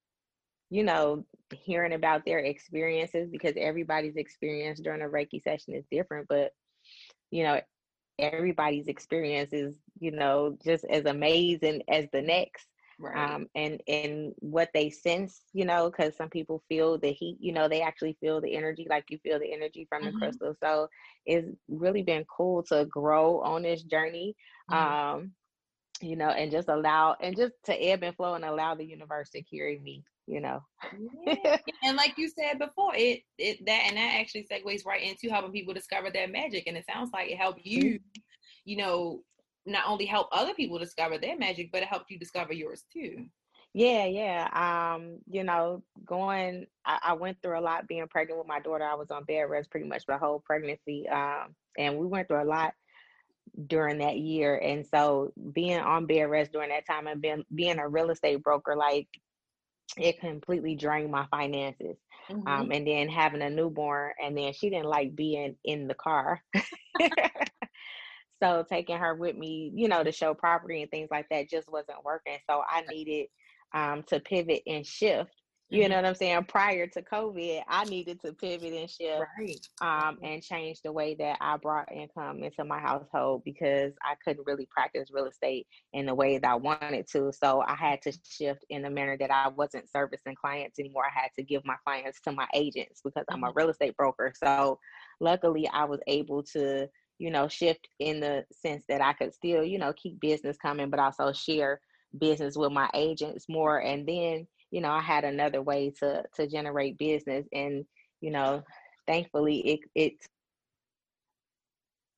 you 0.71 0.83
know, 0.83 1.23
hearing 1.53 1.93
about 1.93 2.25
their 2.25 2.39
experiences 2.39 3.29
because 3.31 3.53
everybody's 3.57 4.15
experience 4.15 4.79
during 4.79 5.01
a 5.03 5.05
Reiki 5.05 5.43
session 5.43 5.75
is 5.75 5.85
different. 5.91 6.27
But, 6.27 6.51
you 7.29 7.43
know, 7.43 7.61
everybody's 8.19 8.87
experience 8.87 9.51
is 9.53 9.75
you 9.99 10.11
know 10.11 10.57
just 10.63 10.85
as 10.85 11.05
amazing 11.05 11.81
as 11.89 12.05
the 12.11 12.21
next 12.21 12.67
right. 12.99 13.33
um 13.33 13.47
and 13.55 13.81
and 13.87 14.33
what 14.39 14.69
they 14.73 14.89
sense 14.89 15.41
you 15.53 15.65
know 15.65 15.89
because 15.89 16.15
some 16.15 16.29
people 16.29 16.63
feel 16.69 16.97
the 16.97 17.11
heat 17.11 17.37
you 17.39 17.51
know 17.51 17.67
they 17.67 17.81
actually 17.81 18.17
feel 18.21 18.39
the 18.39 18.55
energy 18.55 18.87
like 18.89 19.05
you 19.09 19.17
feel 19.19 19.39
the 19.39 19.51
energy 19.51 19.85
from 19.89 20.03
the 20.03 20.09
mm-hmm. 20.09 20.19
crystal 20.19 20.55
so 20.61 20.87
it's 21.25 21.47
really 21.67 22.03
been 22.03 22.25
cool 22.25 22.63
to 22.63 22.85
grow 22.85 23.41
on 23.41 23.63
this 23.63 23.83
journey 23.83 24.35
mm-hmm. 24.71 25.17
um 25.17 25.31
you 26.01 26.15
know 26.15 26.29
and 26.29 26.51
just 26.51 26.69
allow 26.69 27.15
and 27.21 27.35
just 27.35 27.53
to 27.63 27.73
ebb 27.73 28.03
and 28.03 28.15
flow 28.15 28.33
and 28.33 28.45
allow 28.45 28.75
the 28.75 28.85
universe 28.85 29.29
to 29.29 29.41
carry 29.41 29.79
me 29.79 30.03
you 30.27 30.39
know 30.39 30.59
yeah. 31.27 31.57
and 31.83 31.97
like 31.97 32.13
you 32.17 32.29
said 32.29 32.57
before 32.57 32.93
it 32.95 33.21
it 33.37 33.63
that 33.65 33.83
and 33.87 33.97
that 33.97 34.17
actually 34.19 34.47
segues 34.51 34.85
right 34.85 35.03
into 35.03 35.29
helping 35.29 35.51
people 35.51 35.73
discover 35.73 36.09
their 36.09 36.27
magic 36.27 36.63
and 36.67 36.77
it 36.77 36.85
sounds 36.91 37.09
like 37.13 37.29
it 37.29 37.37
helped 37.37 37.59
mm-hmm. 37.59 37.87
you 37.87 37.99
you 38.65 38.77
know 38.77 39.21
not 39.65 39.83
only 39.87 40.05
help 40.05 40.27
other 40.31 40.53
people 40.53 40.77
discover 40.77 41.17
their 41.17 41.37
magic 41.37 41.69
but 41.71 41.81
it 41.81 41.87
helped 41.87 42.09
you 42.09 42.19
discover 42.19 42.53
yours 42.53 42.83
too 42.91 43.25
yeah 43.73 44.05
yeah 44.05 44.93
um 44.93 45.19
you 45.29 45.43
know 45.43 45.83
going 46.05 46.65
I, 46.85 46.99
I, 47.03 47.13
went 47.13 47.37
through 47.41 47.59
a 47.59 47.61
lot 47.61 47.87
being 47.87 48.07
pregnant 48.07 48.39
with 48.39 48.47
my 48.47 48.59
daughter 48.59 48.85
i 48.85 48.95
was 48.95 49.11
on 49.11 49.25
bed 49.25 49.49
rest 49.49 49.69
pretty 49.69 49.87
much 49.87 50.05
the 50.07 50.17
whole 50.17 50.41
pregnancy 50.45 51.07
um 51.09 51.55
and 51.77 51.97
we 51.97 52.07
went 52.07 52.27
through 52.27 52.43
a 52.43 52.45
lot 52.45 52.73
during 53.67 53.99
that 53.99 54.17
year 54.17 54.57
and 54.57 54.85
so 54.85 55.31
being 55.53 55.79
on 55.79 56.05
bed 56.05 56.23
rest 56.23 56.51
during 56.51 56.69
that 56.69 56.87
time 56.87 57.07
and 57.07 57.21
being 57.21 57.43
being 57.53 57.79
a 57.79 57.87
real 57.87 58.09
estate 58.09 58.41
broker 58.43 58.75
like 58.75 59.07
it 59.97 60.19
completely 60.19 60.75
drained 60.75 61.11
my 61.11 61.25
finances. 61.31 61.97
Mm-hmm. 62.29 62.47
Um, 62.47 62.71
and 62.71 62.87
then 62.87 63.07
having 63.07 63.41
a 63.41 63.49
newborn, 63.49 64.13
and 64.23 64.37
then 64.37 64.51
she 64.53 64.69
didn't 64.69 64.87
like 64.87 65.15
being 65.15 65.55
in 65.63 65.87
the 65.87 65.93
car. 65.93 66.41
so 68.41 68.65
taking 68.67 68.97
her 68.97 69.13
with 69.13 69.35
me, 69.35 69.71
you 69.75 69.87
know, 69.87 70.03
to 70.03 70.11
show 70.11 70.33
property 70.33 70.81
and 70.81 70.89
things 70.89 71.09
like 71.11 71.27
that 71.29 71.49
just 71.49 71.71
wasn't 71.71 72.03
working. 72.03 72.37
So 72.49 72.63
I 72.67 72.83
needed 72.89 73.27
um, 73.73 74.03
to 74.07 74.19
pivot 74.19 74.63
and 74.65 74.85
shift 74.85 75.29
you 75.69 75.89
know 75.89 75.95
what 75.95 76.05
I'm 76.05 76.15
saying? 76.15 76.45
Prior 76.47 76.85
to 76.87 77.01
COVID, 77.01 77.63
I 77.67 77.85
needed 77.85 78.21
to 78.21 78.33
pivot 78.33 78.73
and 78.73 78.89
shift 78.89 79.23
right. 79.39 79.67
um, 79.81 80.19
and 80.21 80.43
change 80.43 80.81
the 80.83 80.91
way 80.91 81.15
that 81.15 81.37
I 81.41 81.57
brought 81.57 81.91
income 81.91 82.43
into 82.43 82.63
my 82.63 82.79
household 82.79 83.41
because 83.43 83.93
I 84.03 84.13
couldn't 84.23 84.45
really 84.45 84.67
practice 84.69 85.09
real 85.11 85.25
estate 85.25 85.65
in 85.93 86.05
the 86.05 86.13
way 86.13 86.37
that 86.37 86.47
I 86.47 86.55
wanted 86.55 87.07
to. 87.13 87.31
So 87.33 87.63
I 87.67 87.75
had 87.75 88.01
to 88.03 88.13
shift 88.29 88.63
in 88.69 88.85
a 88.85 88.91
manner 88.91 89.17
that 89.17 89.31
I 89.31 89.47
wasn't 89.47 89.89
servicing 89.89 90.35
clients 90.35 90.77
anymore. 90.77 91.05
I 91.05 91.19
had 91.19 91.29
to 91.37 91.43
give 91.43 91.65
my 91.65 91.75
clients 91.83 92.21
to 92.21 92.31
my 92.31 92.47
agents 92.53 93.01
because 93.03 93.25
I'm 93.29 93.43
a 93.43 93.47
mm-hmm. 93.47 93.57
real 93.57 93.69
estate 93.69 93.97
broker. 93.97 94.33
So 94.35 94.77
luckily, 95.19 95.67
I 95.67 95.85
was 95.85 95.99
able 96.05 96.43
to, 96.53 96.87
you 97.17 97.31
know, 97.31 97.47
shift 97.47 97.87
in 97.99 98.19
the 98.19 98.45
sense 98.51 98.83
that 98.87 99.01
I 99.01 99.13
could 99.13 99.33
still, 99.33 99.63
you 99.63 99.79
know, 99.79 99.93
keep 99.93 100.19
business 100.19 100.57
coming, 100.57 100.91
but 100.91 100.99
also 100.99 101.33
share 101.33 101.81
business 102.19 102.55
with 102.55 102.71
my 102.71 102.89
agents 102.93 103.45
more. 103.49 103.79
And 103.81 104.07
then 104.07 104.47
you 104.75 104.81
know, 104.81 104.91
I 104.91 105.01
had 105.01 105.23
another 105.23 105.61
way 105.61 105.93
to 105.99 106.25
to 106.35 106.47
generate 106.47 106.97
business, 106.97 107.47
and 107.53 107.85
you 108.19 108.29
know, 108.29 108.61
thankfully 109.07 109.59
it 109.59 109.79
it 109.95 110.13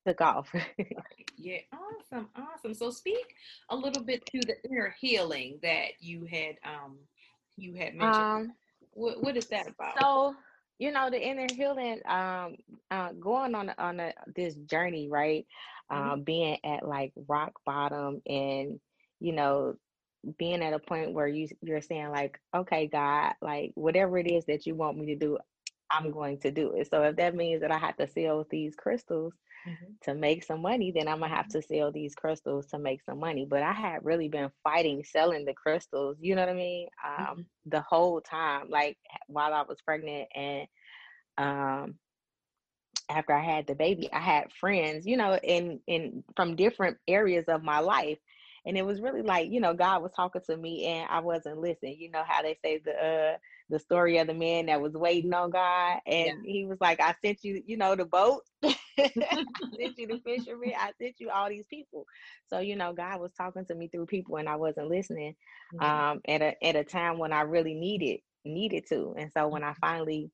took 0.04 0.20
off. 0.20 0.52
yeah, 1.36 1.58
awesome, 1.72 2.28
awesome. 2.34 2.74
So 2.74 2.90
speak 2.90 3.32
a 3.70 3.76
little 3.76 4.02
bit 4.02 4.26
to 4.26 4.40
the 4.40 4.56
inner 4.68 4.92
healing 5.00 5.60
that 5.62 5.90
you 6.00 6.24
had 6.24 6.56
um 6.64 6.98
you 7.56 7.74
had 7.74 7.94
mentioned. 7.94 8.24
Um, 8.24 8.52
what 8.90 9.22
what 9.22 9.36
is 9.36 9.46
that 9.46 9.68
about? 9.68 9.94
So 10.00 10.34
you 10.80 10.90
know 10.90 11.10
the 11.10 11.24
inner 11.24 11.46
healing 11.54 12.00
um 12.08 12.56
uh, 12.90 13.12
going 13.20 13.54
on 13.54 13.72
on 13.78 14.00
a, 14.00 14.12
this 14.34 14.56
journey 14.66 15.08
right 15.08 15.46
mm-hmm. 15.92 16.10
um 16.10 16.22
being 16.24 16.58
at 16.64 16.84
like 16.86 17.12
rock 17.28 17.52
bottom 17.64 18.20
and 18.26 18.80
you 19.20 19.32
know 19.32 19.76
being 20.38 20.62
at 20.62 20.72
a 20.72 20.78
point 20.78 21.12
where 21.12 21.28
you 21.28 21.48
you're 21.62 21.80
saying 21.80 22.10
like 22.10 22.40
okay 22.54 22.86
god 22.86 23.34
like 23.40 23.70
whatever 23.74 24.18
it 24.18 24.26
is 24.26 24.44
that 24.46 24.66
you 24.66 24.74
want 24.74 24.98
me 24.98 25.06
to 25.06 25.16
do 25.16 25.38
i'm 25.90 26.10
going 26.10 26.38
to 26.38 26.50
do 26.50 26.72
it 26.72 26.88
so 26.90 27.02
if 27.02 27.16
that 27.16 27.34
means 27.34 27.60
that 27.60 27.70
i 27.70 27.78
have 27.78 27.96
to 27.96 28.06
sell 28.08 28.44
these 28.50 28.74
crystals 28.74 29.32
mm-hmm. 29.66 29.92
to 30.02 30.14
make 30.14 30.42
some 30.42 30.60
money 30.60 30.90
then 30.90 31.06
i'm 31.06 31.20
gonna 31.20 31.34
have 31.34 31.46
mm-hmm. 31.46 31.60
to 31.60 31.66
sell 31.66 31.92
these 31.92 32.14
crystals 32.14 32.66
to 32.66 32.78
make 32.78 33.02
some 33.02 33.20
money 33.20 33.46
but 33.48 33.62
i 33.62 33.72
had 33.72 34.04
really 34.04 34.28
been 34.28 34.50
fighting 34.64 35.04
selling 35.04 35.44
the 35.44 35.54
crystals 35.54 36.16
you 36.20 36.34
know 36.34 36.42
what 36.42 36.50
i 36.50 36.54
mean 36.54 36.88
um 37.04 37.24
mm-hmm. 37.24 37.40
the 37.66 37.80
whole 37.82 38.20
time 38.20 38.66
like 38.68 38.98
while 39.28 39.54
i 39.54 39.62
was 39.62 39.80
pregnant 39.82 40.28
and 40.34 40.66
um 41.38 41.94
after 43.08 43.32
i 43.32 43.42
had 43.42 43.66
the 43.66 43.74
baby 43.74 44.12
i 44.12 44.18
had 44.18 44.52
friends 44.52 45.06
you 45.06 45.16
know 45.16 45.36
in 45.42 45.80
in 45.86 46.22
from 46.34 46.56
different 46.56 46.96
areas 47.06 47.44
of 47.48 47.62
my 47.62 47.78
life 47.78 48.18
and 48.68 48.76
it 48.76 48.84
was 48.84 49.00
really 49.00 49.22
like 49.22 49.50
you 49.50 49.60
know 49.60 49.72
god 49.72 50.02
was 50.02 50.12
talking 50.14 50.42
to 50.46 50.56
me 50.56 50.84
and 50.84 51.08
i 51.10 51.18
wasn't 51.18 51.58
listening 51.58 51.96
you 51.98 52.10
know 52.10 52.22
how 52.26 52.42
they 52.42 52.56
say 52.62 52.78
the 52.84 52.92
uh 52.92 53.36
the 53.70 53.78
story 53.78 54.18
of 54.18 54.26
the 54.26 54.34
man 54.34 54.66
that 54.66 54.80
was 54.80 54.92
waiting 54.92 55.32
on 55.32 55.50
god 55.50 55.98
and 56.06 56.44
yeah. 56.44 56.52
he 56.52 56.66
was 56.66 56.78
like 56.80 57.00
i 57.00 57.14
sent 57.24 57.42
you 57.42 57.62
you 57.66 57.76
know 57.76 57.96
the 57.96 58.04
boat 58.04 58.42
i 58.62 58.74
sent 58.98 59.98
you 59.98 60.06
the 60.06 60.20
fisherman 60.24 60.72
i 60.78 60.90
sent 61.00 61.18
you 61.18 61.30
all 61.30 61.48
these 61.48 61.66
people 61.68 62.04
so 62.48 62.60
you 62.60 62.76
know 62.76 62.92
god 62.92 63.18
was 63.20 63.32
talking 63.36 63.64
to 63.64 63.74
me 63.74 63.88
through 63.88 64.06
people 64.06 64.36
and 64.36 64.48
i 64.48 64.54
wasn't 64.54 64.88
listening 64.88 65.34
mm-hmm. 65.74 65.84
um 65.84 66.20
at 66.28 66.42
a 66.42 66.64
at 66.64 66.76
a 66.76 66.84
time 66.84 67.18
when 67.18 67.32
i 67.32 67.40
really 67.40 67.74
needed 67.74 68.20
needed 68.44 68.84
to 68.86 69.14
and 69.16 69.32
so 69.32 69.48
when 69.48 69.64
i 69.64 69.70
mm-hmm. 69.70 69.80
finally 69.80 70.30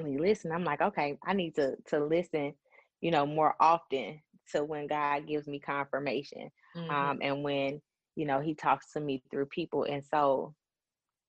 listen 0.00 0.50
i'm 0.50 0.64
like 0.64 0.80
okay 0.80 1.18
i 1.26 1.34
need 1.34 1.54
to 1.54 1.76
to 1.86 2.02
listen 2.02 2.54
you 3.02 3.10
know 3.10 3.26
more 3.26 3.54
often 3.60 4.18
to 4.52 4.64
when 4.64 4.86
God 4.86 5.26
gives 5.26 5.46
me 5.46 5.58
confirmation 5.58 6.50
mm-hmm. 6.76 6.90
um, 6.90 7.18
and 7.22 7.42
when 7.42 7.80
you 8.16 8.26
know 8.26 8.40
he 8.40 8.54
talks 8.54 8.92
to 8.92 9.00
me 9.00 9.22
through 9.30 9.46
people 9.46 9.84
and 9.84 10.04
so 10.04 10.54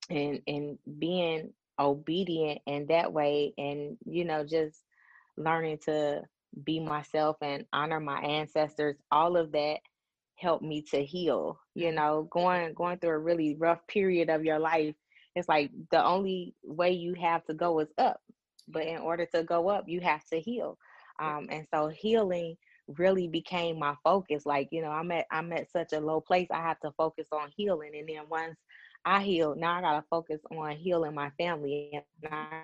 and 0.09 0.41
and 0.47 0.77
being 0.99 1.53
obedient 1.79 2.59
in 2.67 2.85
that 2.87 3.11
way 3.11 3.53
and 3.57 3.97
you 4.05 4.25
know 4.25 4.43
just 4.43 4.79
learning 5.37 5.79
to 5.85 6.21
be 6.63 6.79
myself 6.79 7.37
and 7.41 7.65
honor 7.73 7.99
my 7.99 8.19
ancestors 8.19 8.95
all 9.11 9.37
of 9.37 9.51
that 9.51 9.77
helped 10.35 10.63
me 10.63 10.81
to 10.81 11.03
heal 11.03 11.59
you 11.73 11.87
mm-hmm. 11.87 11.95
know 11.95 12.27
going 12.31 12.73
going 12.73 12.97
through 12.99 13.11
a 13.11 13.17
really 13.17 13.55
rough 13.57 13.85
period 13.87 14.29
of 14.29 14.43
your 14.43 14.59
life 14.59 14.95
it's 15.35 15.49
like 15.49 15.71
the 15.91 16.03
only 16.03 16.53
way 16.63 16.91
you 16.91 17.15
have 17.15 17.43
to 17.45 17.53
go 17.53 17.79
is 17.79 17.89
up. 17.97 18.21
But 18.67 18.85
in 18.85 18.97
order 18.97 19.25
to 19.33 19.43
go 19.43 19.69
up, 19.69 19.85
you 19.87 19.99
have 20.01 20.23
to 20.25 20.39
heal. 20.39 20.77
Um, 21.19 21.47
and 21.51 21.67
so 21.73 21.89
healing 21.89 22.55
really 22.87 23.27
became 23.27 23.79
my 23.79 23.95
focus. 24.03 24.45
Like, 24.45 24.69
you 24.71 24.81
know, 24.81 24.91
I'm 24.91 25.11
at 25.11 25.25
I'm 25.31 25.51
at 25.53 25.71
such 25.71 25.93
a 25.93 25.99
low 25.99 26.21
place. 26.21 26.47
I 26.51 26.61
have 26.61 26.79
to 26.81 26.91
focus 26.91 27.27
on 27.31 27.51
healing. 27.55 27.91
And 27.97 28.07
then 28.07 28.23
once 28.29 28.57
I 29.05 29.21
heal, 29.21 29.55
now 29.55 29.73
I 29.77 29.81
gotta 29.81 30.03
focus 30.09 30.41
on 30.51 30.75
healing 30.75 31.15
my 31.15 31.29
family. 31.37 31.91
And 31.93 32.33
I 32.33 32.63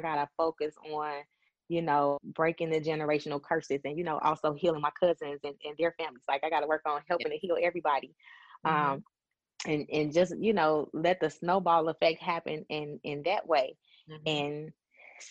gotta 0.00 0.28
focus 0.36 0.74
on, 0.92 1.22
you 1.68 1.82
know, 1.82 2.18
breaking 2.34 2.70
the 2.70 2.80
generational 2.80 3.42
curses 3.42 3.80
and, 3.84 3.96
you 3.96 4.04
know, 4.04 4.18
also 4.18 4.52
healing 4.52 4.80
my 4.80 4.92
cousins 4.98 5.40
and, 5.44 5.54
and 5.64 5.76
their 5.78 5.94
families. 5.98 6.24
Like 6.28 6.44
I 6.44 6.50
gotta 6.50 6.66
work 6.66 6.82
on 6.86 7.00
helping 7.08 7.30
to 7.30 7.38
heal 7.38 7.56
everybody. 7.60 8.14
Mm-hmm. 8.66 8.92
Um 8.92 9.04
and 9.66 9.86
and 9.92 10.12
just, 10.12 10.36
you 10.38 10.52
know, 10.52 10.88
let 10.92 11.20
the 11.20 11.30
snowball 11.30 11.88
effect 11.88 12.20
happen 12.22 12.64
in 12.68 13.00
in 13.04 13.22
that 13.24 13.46
way. 13.46 13.76
Mm-hmm. 14.10 14.28
And 14.28 14.72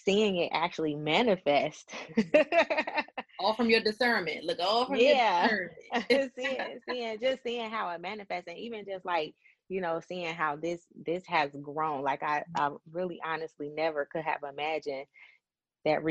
seeing 0.05 0.37
it 0.37 0.49
actually 0.53 0.95
manifest. 0.95 1.89
all 3.39 3.53
from 3.53 3.69
your 3.69 3.81
discernment. 3.81 4.45
Look, 4.45 4.59
all 4.59 4.85
from 4.85 4.95
yeah. 4.95 5.49
your 5.49 6.29
seeing, 6.35 6.79
seeing, 6.89 7.19
just 7.19 7.43
seeing 7.43 7.69
how 7.69 7.89
it 7.89 8.01
manifests, 8.01 8.47
and 8.47 8.57
even 8.57 8.85
just 8.85 9.05
like 9.05 9.35
you 9.71 9.79
know, 9.79 10.01
seeing 10.05 10.33
how 10.33 10.57
this 10.57 10.81
this 11.05 11.25
has 11.27 11.49
grown. 11.61 12.03
Like 12.03 12.23
I, 12.23 12.43
I 12.55 12.71
really 12.91 13.21
honestly 13.25 13.69
never 13.69 14.05
could 14.11 14.23
have 14.23 14.41
imagined 14.43 15.05
that 15.85 16.03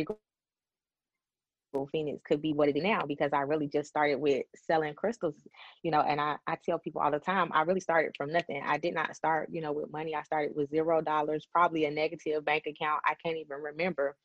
Phoenix 1.92 2.20
could 2.24 2.42
be 2.42 2.52
what 2.52 2.68
it 2.68 2.76
is 2.76 2.82
now 2.82 3.02
because 3.06 3.30
I 3.32 3.40
really 3.40 3.68
just 3.68 3.88
started 3.88 4.16
with 4.16 4.44
selling 4.54 4.94
crystals, 4.94 5.34
you 5.82 5.90
know, 5.90 6.00
and 6.00 6.20
I, 6.20 6.36
I 6.46 6.56
tell 6.64 6.78
people 6.78 7.00
all 7.00 7.10
the 7.10 7.18
time, 7.18 7.50
I 7.52 7.62
really 7.62 7.80
started 7.80 8.12
from 8.16 8.32
nothing. 8.32 8.62
I 8.64 8.78
did 8.78 8.94
not 8.94 9.16
start, 9.16 9.48
you 9.52 9.60
know, 9.60 9.72
with 9.72 9.90
money. 9.90 10.14
I 10.14 10.22
started 10.22 10.52
with 10.54 10.70
zero 10.70 11.00
dollars, 11.00 11.46
probably 11.52 11.84
a 11.84 11.90
negative 11.90 12.44
bank 12.44 12.64
account. 12.66 13.02
I 13.04 13.14
can't 13.24 13.38
even 13.38 13.58
remember, 13.62 14.16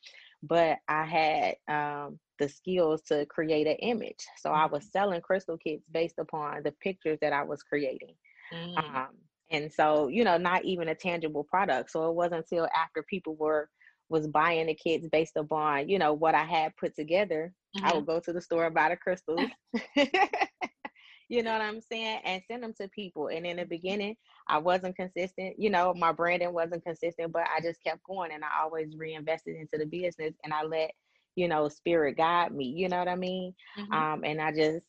but 0.43 0.77
I 0.87 1.05
had 1.05 1.55
um, 1.67 2.19
the 2.39 2.49
skills 2.49 3.01
to 3.03 3.25
create 3.27 3.67
an 3.67 3.77
image. 3.77 4.25
So 4.37 4.51
I 4.51 4.65
was 4.65 4.83
mm-hmm. 4.83 4.91
selling 4.91 5.21
crystal 5.21 5.57
kits 5.57 5.83
based 5.91 6.19
upon 6.19 6.63
the 6.63 6.71
pictures 6.71 7.19
that 7.21 7.33
I 7.33 7.43
was 7.43 7.63
creating. 7.63 8.15
Mm. 8.53 8.77
Um, 8.77 9.07
and 9.51 9.71
so, 9.71 10.07
you 10.07 10.23
know, 10.23 10.37
not 10.37 10.65
even 10.65 10.89
a 10.89 10.95
tangible 10.95 11.43
product. 11.43 11.91
So 11.91 12.09
it 12.09 12.15
wasn't 12.15 12.45
until 12.49 12.67
after 12.75 13.03
people 13.03 13.35
were 13.35 13.69
was 14.09 14.27
buying 14.27 14.67
the 14.67 14.75
kits 14.75 15.07
based 15.11 15.35
upon, 15.35 15.89
you 15.89 15.99
know, 15.99 16.13
what 16.13 16.35
I 16.35 16.43
had 16.43 16.75
put 16.77 16.95
together. 16.95 17.53
Mm-hmm. 17.75 17.85
I 17.85 17.93
would 17.93 18.05
go 18.05 18.19
to 18.19 18.33
the 18.33 18.41
store 18.41 18.65
and 18.65 18.75
buy 18.75 18.89
the 18.89 18.97
crystals. 18.97 19.41
you 21.29 21.43
know 21.43 21.53
what 21.53 21.61
I'm 21.61 21.81
saying? 21.81 22.21
And 22.23 22.41
send 22.47 22.63
them 22.63 22.73
to 22.79 22.87
people. 22.89 23.27
And 23.27 23.45
in 23.45 23.57
the 23.57 23.65
beginning, 23.65 24.15
I 24.47 24.59
wasn't 24.59 24.95
consistent. 24.95 25.55
You 25.57 25.69
know, 25.69 25.93
my 25.93 26.11
branding 26.11 26.53
wasn't 26.53 26.85
consistent, 26.85 27.31
but 27.31 27.43
I 27.43 27.61
just 27.61 27.83
kept 27.83 28.03
going 28.03 28.31
and 28.31 28.43
I 28.43 28.63
always 28.63 28.95
reinvested 28.95 29.55
into 29.55 29.77
the 29.77 29.85
business 29.85 30.33
and 30.43 30.53
I 30.53 30.63
let, 30.63 30.91
you 31.35 31.47
know, 31.47 31.67
spirit 31.67 32.17
guide 32.17 32.53
me. 32.53 32.65
You 32.65 32.89
know 32.89 32.99
what 32.99 33.07
I 33.07 33.15
mean? 33.15 33.53
Mm-hmm. 33.79 33.93
Um, 33.93 34.23
and 34.23 34.39
I 34.39 34.51
just, 34.51 34.85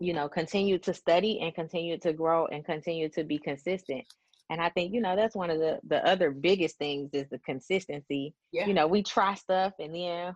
you 0.00 0.12
know, 0.12 0.28
continue 0.28 0.78
to 0.78 0.94
study 0.94 1.40
and 1.40 1.54
continue 1.54 1.98
to 1.98 2.12
grow 2.12 2.46
and 2.46 2.64
continue 2.64 3.08
to 3.10 3.24
be 3.24 3.38
consistent. 3.38 4.04
And 4.50 4.60
I 4.60 4.70
think, 4.70 4.94
you 4.94 5.00
know, 5.00 5.14
that's 5.14 5.36
one 5.36 5.50
of 5.50 5.58
the 5.58 5.78
the 5.86 6.04
other 6.06 6.30
biggest 6.30 6.78
things 6.78 7.10
is 7.12 7.26
the 7.30 7.38
consistency. 7.40 8.34
Yeah. 8.52 8.66
You 8.66 8.74
know, 8.74 8.86
we 8.86 9.02
try 9.02 9.34
stuff 9.34 9.74
and 9.78 9.94
then 9.94 10.34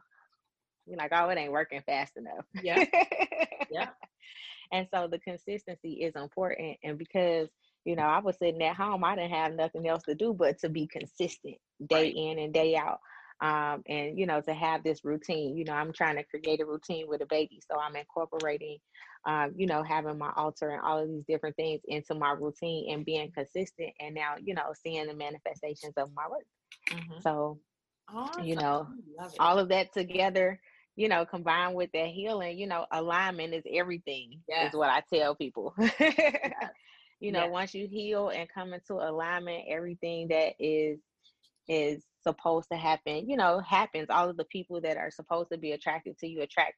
we're 0.87 0.97
like, 0.97 1.13
oh, 1.13 1.29
it 1.29 1.39
ain't 1.39 1.53
working 1.53 1.83
fast 1.87 2.17
enough. 2.17 2.45
Yeah. 2.63 2.85
yeah. 3.71 3.89
And 4.75 4.89
so 4.91 5.07
the 5.07 5.19
consistency 5.19 6.01
is 6.01 6.15
important. 6.17 6.79
And 6.83 6.97
because, 6.97 7.49
you 7.85 7.95
know, 7.95 8.05
I 8.05 8.21
was 8.21 8.39
sitting 8.39 8.63
at 8.63 8.75
home, 8.75 9.05
I 9.05 9.15
didn't 9.15 9.33
have 9.33 9.53
nothing 9.53 9.87
else 9.87 10.03
to 10.05 10.15
do 10.15 10.33
but 10.33 10.59
to 10.61 10.71
be 10.71 10.87
consistent 10.87 11.57
day 11.87 12.05
right. 12.05 12.15
in 12.17 12.39
and 12.39 12.55
day 12.55 12.75
out. 12.75 12.99
Um, 13.43 13.83
and 13.89 14.17
you 14.17 14.25
know 14.25 14.41
to 14.41 14.55
have 14.55 14.85
this 14.85 15.05
routine 15.05 15.57
you 15.57 15.65
know 15.65 15.73
i'm 15.73 15.93
trying 15.93 16.15
to 16.15 16.23
create 16.23 16.61
a 16.61 16.65
routine 16.65 17.09
with 17.09 17.23
a 17.23 17.27
baby 17.27 17.61
so 17.69 17.77
i'm 17.77 17.97
incorporating 17.97 18.79
um, 19.25 19.53
you 19.57 19.67
know, 19.67 19.83
having 19.83 20.19
my 20.19 20.33
altar 20.37 20.71
and 20.71 20.83
all 20.83 20.99
of 20.99 21.09
these 21.09 21.25
different 21.29 21.57
things 21.57 21.81
into 21.87 22.15
my 22.15 22.33
routine 22.33 22.93
and 22.93 23.05
being 23.05 23.31
consistent 23.33 23.91
and 24.01 24.15
now, 24.15 24.35
you 24.43 24.55
know, 24.55 24.73
seeing 24.83 25.07
the 25.07 25.15
manifestations 25.15 25.95
of 25.97 26.11
my 26.15 26.29
work. 26.29 26.47
Mm-hmm. 26.91 27.21
So, 27.23 27.61
awesome. 28.13 28.45
you 28.45 28.57
know, 28.57 28.89
all 29.39 29.59
of 29.59 29.69
that 29.69 29.93
together, 29.93 30.61
you 30.97 31.09
know, 31.09 31.25
combined 31.25 31.75
with 31.75 31.91
that 31.93 32.09
healing, 32.09 32.59
you 32.59 32.67
know, 32.67 32.87
alignment 32.91 33.55
is 33.55 33.65
everything, 33.73 34.41
yes. 34.49 34.73
is 34.73 34.77
what 34.77 34.91
I 34.91 35.03
tell 35.13 35.35
people. 35.35 35.75
yes. 35.79 36.53
You 37.21 37.31
know, 37.31 37.45
yes. 37.45 37.53
once 37.53 37.75
you 37.75 37.87
heal 37.87 38.31
and 38.31 38.49
come 38.53 38.75
into 38.75 38.95
alignment, 38.95 39.67
everything 39.69 40.27
that 40.29 40.55
is 40.59 40.99
is 41.69 42.03
supposed 42.25 42.69
to 42.73 42.77
happen, 42.77 43.31
you 43.31 43.37
know, 43.37 43.61
happens. 43.61 44.09
All 44.11 44.29
of 44.29 44.37
the 44.37 44.45
people 44.47 44.81
that 44.81 44.97
are 44.97 45.13
supposed 45.13 45.51
to 45.53 45.57
be 45.57 45.71
attracted 45.71 46.19
to 46.19 46.27
you 46.27 46.43
attract 46.43 46.75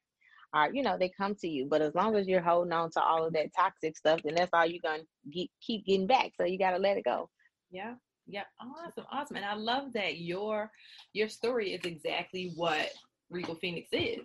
are, 0.55 0.73
you 0.73 0.83
know, 0.83 0.97
they 0.97 1.11
come 1.11 1.35
to 1.37 1.49
you. 1.49 1.67
But 1.67 1.83
as 1.83 1.95
long 1.95 2.17
as 2.17 2.27
you're 2.27 2.41
holding 2.41 2.73
on 2.73 2.91
to 2.93 3.03
all 3.03 3.27
of 3.27 3.33
that 3.35 3.55
toxic 3.55 3.97
stuff, 3.97 4.21
then 4.25 4.37
that's 4.37 4.51
all 4.55 4.65
you're 4.65 4.81
gonna 4.83 5.03
get, 5.31 5.49
keep 5.61 5.85
getting 5.85 6.07
back. 6.07 6.31
So 6.37 6.45
you 6.45 6.59
gotta 6.59 6.79
let 6.79 6.97
it 6.97 7.05
go. 7.05 7.29
Yeah. 7.71 7.95
Yeah. 8.27 8.45
Awesome. 8.61 9.05
Awesome. 9.13 9.37
And 9.37 9.45
I 9.45 9.55
love 9.55 9.93
that 9.95 10.19
your 10.19 10.71
your 11.13 11.29
story 11.29 11.73
is 11.75 11.85
exactly 11.85 12.53
what 12.55 12.89
Regal 13.31 13.57
Phoenix 13.57 13.89
is. 13.93 14.21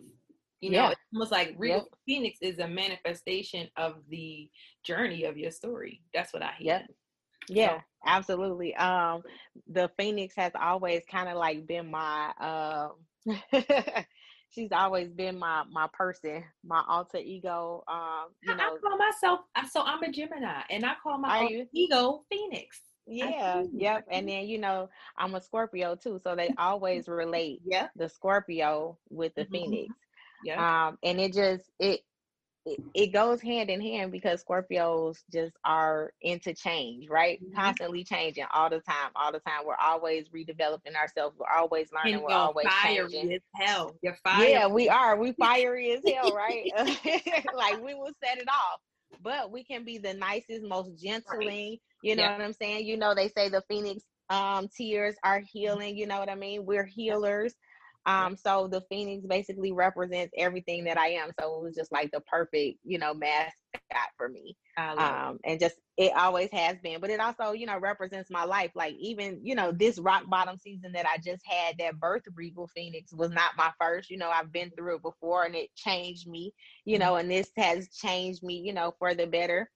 You 0.61 0.71
know, 0.71 0.77
yeah. 0.77 0.91
it's 0.91 1.01
almost 1.13 1.31
like 1.31 1.55
Regal 1.57 1.77
yep. 1.77 1.87
Phoenix 2.05 2.37
is 2.41 2.59
a 2.59 2.67
manifestation 2.67 3.67
of 3.75 3.95
the 4.09 4.49
journey 4.85 5.23
of 5.23 5.37
your 5.37 5.51
story. 5.51 6.01
That's 6.13 6.33
what 6.33 6.43
I 6.43 6.51
hear. 6.57 6.73
Yep. 6.73 6.89
Yeah, 7.51 7.77
so. 7.77 7.83
absolutely. 8.05 8.75
Um, 8.75 9.23
the 9.67 9.89
Phoenix 9.97 10.35
has 10.37 10.51
always 10.59 11.01
kind 11.09 11.29
of 11.29 11.37
like 11.37 11.65
been 11.65 11.89
my 11.89 12.31
um 12.39 12.91
she's 14.49 14.71
always 14.71 15.09
been 15.09 15.37
my 15.37 15.63
my 15.71 15.87
person, 15.93 16.43
my 16.63 16.83
alter 16.87 17.17
ego. 17.17 17.83
Um, 17.87 18.27
you 18.41 18.55
know, 18.55 18.63
I 18.63 18.77
call 18.81 18.97
myself 18.97 19.39
so 19.71 19.81
I'm 19.81 20.03
a 20.03 20.11
Gemini, 20.11 20.61
and 20.69 20.85
I 20.85 20.93
call 21.01 21.17
my 21.17 21.39
alter 21.39 21.65
ego 21.73 22.23
Phoenix. 22.29 22.79
Yeah, 23.07 23.63
yep. 23.73 24.05
And 24.11 24.29
then 24.29 24.47
you 24.47 24.59
know 24.59 24.89
I'm 25.17 25.35
a 25.35 25.41
Scorpio 25.41 25.95
too, 25.95 26.19
so 26.23 26.35
they 26.35 26.53
always 26.57 27.07
relate 27.07 27.61
yeah. 27.65 27.87
the 27.95 28.09
Scorpio 28.09 28.97
with 29.09 29.33
the 29.35 29.43
mm-hmm. 29.43 29.53
Phoenix. 29.53 29.95
Yeah. 30.45 30.87
Um, 30.87 30.97
and 31.03 31.19
it 31.19 31.33
just 31.33 31.63
it 31.79 32.01
it, 32.93 33.13
goes 33.13 33.41
hand 33.41 33.69
in 33.69 33.81
hand 33.81 34.11
because 34.11 34.43
Scorpios 34.43 35.17
just 35.31 35.53
are 35.63 36.11
into 36.21 36.53
change, 36.53 37.09
right? 37.09 37.41
Mm-hmm. 37.41 37.55
Constantly 37.55 38.03
changing 38.03 38.45
all 38.53 38.69
the 38.69 38.79
time, 38.79 39.11
all 39.15 39.31
the 39.31 39.39
time. 39.39 39.65
We're 39.65 39.75
always 39.75 40.27
redeveloping 40.29 40.95
ourselves. 40.95 41.35
We're 41.37 41.55
always 41.55 41.89
learning. 41.93 42.15
And 42.15 42.23
we're 42.23 42.31
always 42.31 42.67
fiery 42.67 43.11
changing. 43.11 43.33
as 43.33 43.41
hell. 43.55 43.95
You're 44.01 44.17
fire. 44.23 44.47
Yeah, 44.47 44.67
we 44.67 44.89
are. 44.89 45.15
We 45.15 45.31
fiery 45.39 45.91
as 45.91 46.01
hell, 46.05 46.35
right? 46.35 46.71
like 47.55 47.83
we 47.83 47.93
will 47.93 48.11
set 48.23 48.37
it 48.37 48.47
off. 48.49 48.79
But 49.21 49.51
we 49.51 49.63
can 49.63 49.83
be 49.83 49.97
the 49.97 50.13
nicest, 50.13 50.63
most 50.63 50.95
gentling. 51.01 51.47
Right. 51.47 51.81
You 52.03 52.15
know 52.15 52.23
what 52.23 52.41
I'm 52.41 52.53
saying? 52.53 52.85
You 52.85 52.97
know, 52.97 53.13
they 53.15 53.29
say 53.29 53.49
the 53.49 53.63
phoenix 53.67 54.03
um 54.29 54.67
tears 54.75 55.15
are 55.23 55.41
healing. 55.51 55.97
You 55.97 56.07
know 56.07 56.19
what 56.19 56.29
I 56.29 56.35
mean? 56.35 56.65
We're 56.65 56.85
healers. 56.85 57.53
Um, 58.05 58.35
so 58.35 58.67
the 58.67 58.81
Phoenix 58.89 59.25
basically 59.25 59.71
represents 59.71 60.33
everything 60.37 60.85
that 60.85 60.97
I 60.97 61.09
am. 61.09 61.29
So 61.39 61.57
it 61.57 61.63
was 61.63 61.75
just 61.75 61.91
like 61.91 62.09
the 62.11 62.21
perfect, 62.21 62.79
you 62.83 62.97
know, 62.97 63.13
mascot 63.13 64.09
for 64.17 64.29
me. 64.29 64.57
Um, 64.77 65.39
and 65.43 65.59
just 65.59 65.75
it 65.97 66.13
always 66.15 66.49
has 66.51 66.77
been. 66.81 67.01
But 67.01 67.09
it 67.09 67.19
also, 67.19 67.51
you 67.51 67.65
know, 67.65 67.77
represents 67.77 68.31
my 68.31 68.45
life. 68.45 68.71
Like 68.73 68.95
even, 68.99 69.41
you 69.43 69.53
know, 69.53 69.71
this 69.71 69.99
rock 69.99 70.23
bottom 70.29 70.57
season 70.57 70.93
that 70.93 71.05
I 71.05 71.17
just 71.17 71.43
had, 71.45 71.77
that 71.79 71.99
birth 71.99 72.23
regal 72.35 72.69
Phoenix 72.73 73.13
was 73.13 73.31
not 73.31 73.57
my 73.57 73.71
first. 73.79 74.09
You 74.09 74.17
know, 74.17 74.29
I've 74.29 74.51
been 74.51 74.71
through 74.71 74.97
it 74.97 75.03
before 75.03 75.43
and 75.43 75.55
it 75.55 75.69
changed 75.75 76.27
me, 76.27 76.53
you 76.85 76.97
know, 76.97 77.13
mm-hmm. 77.13 77.21
and 77.21 77.31
this 77.31 77.51
has 77.57 77.89
changed 77.89 78.43
me, 78.43 78.55
you 78.55 78.73
know, 78.73 78.93
for 78.97 79.13
the 79.13 79.27
better. 79.27 79.69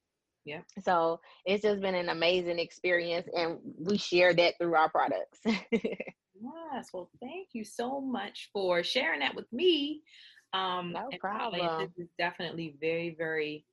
Yeah. 0.46 0.62
So 0.82 1.22
it's 1.46 1.64
just 1.64 1.82
been 1.82 1.96
an 1.96 2.10
amazing 2.10 2.60
experience 2.60 3.28
and 3.34 3.60
we 3.80 3.98
share 3.98 4.34
that 4.34 4.56
through 4.60 4.76
our 4.76 4.90
products. 4.90 5.40
Yes. 6.44 6.90
Well, 6.94 7.10
thank 7.22 7.50
you 7.54 7.64
so 7.64 8.02
much 8.02 8.50
for 8.52 8.84
sharing 8.84 9.20
that 9.22 9.36
with 9.36 9.52
me. 9.52 10.02
Um, 10.54 10.92
no 10.94 11.10
problem. 11.20 11.80
This 11.80 12.06
is 12.06 12.12
definitely 12.18 12.76
very, 12.80 13.16
very 13.18 13.66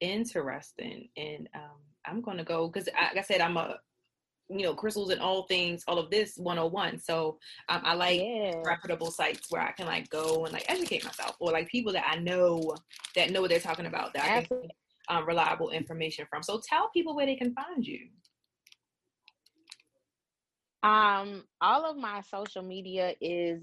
interesting. 0.00 1.08
And 1.16 1.48
um, 1.54 1.80
I'm 2.06 2.20
going 2.20 2.38
to 2.38 2.44
go 2.44 2.68
because, 2.68 2.88
like 2.88 3.16
I 3.16 3.22
said, 3.22 3.40
I'm 3.40 3.56
a 3.56 3.78
you 4.52 4.64
know 4.64 4.74
crystals 4.74 5.10
and 5.10 5.20
all 5.20 5.44
things 5.44 5.84
all 5.86 5.98
of 5.98 6.10
this 6.10 6.36
101 6.36 6.98
so 6.98 7.38
um, 7.68 7.82
i 7.84 7.94
like 7.94 8.20
yeah. 8.20 8.60
reputable 8.64 9.10
sites 9.10 9.46
where 9.48 9.62
i 9.62 9.70
can 9.70 9.86
like 9.86 10.10
go 10.10 10.44
and 10.44 10.52
like 10.52 10.64
educate 10.68 11.04
myself 11.04 11.36
or 11.38 11.52
like 11.52 11.68
people 11.68 11.92
that 11.92 12.04
i 12.08 12.16
know 12.16 12.74
that 13.14 13.30
know 13.30 13.40
what 13.40 13.50
they're 13.50 13.60
talking 13.60 13.86
about 13.86 14.12
that 14.12 14.24
Absolutely. 14.28 14.70
i 15.08 15.14
can 15.14 15.18
um, 15.22 15.26
reliable 15.26 15.70
information 15.70 16.26
from 16.28 16.42
so 16.42 16.60
tell 16.68 16.90
people 16.90 17.14
where 17.14 17.26
they 17.26 17.36
can 17.36 17.54
find 17.54 17.86
you 17.86 18.08
um, 20.82 21.44
all 21.60 21.84
of 21.90 21.96
my 21.96 22.22
social 22.22 22.62
media 22.62 23.14
is 23.20 23.62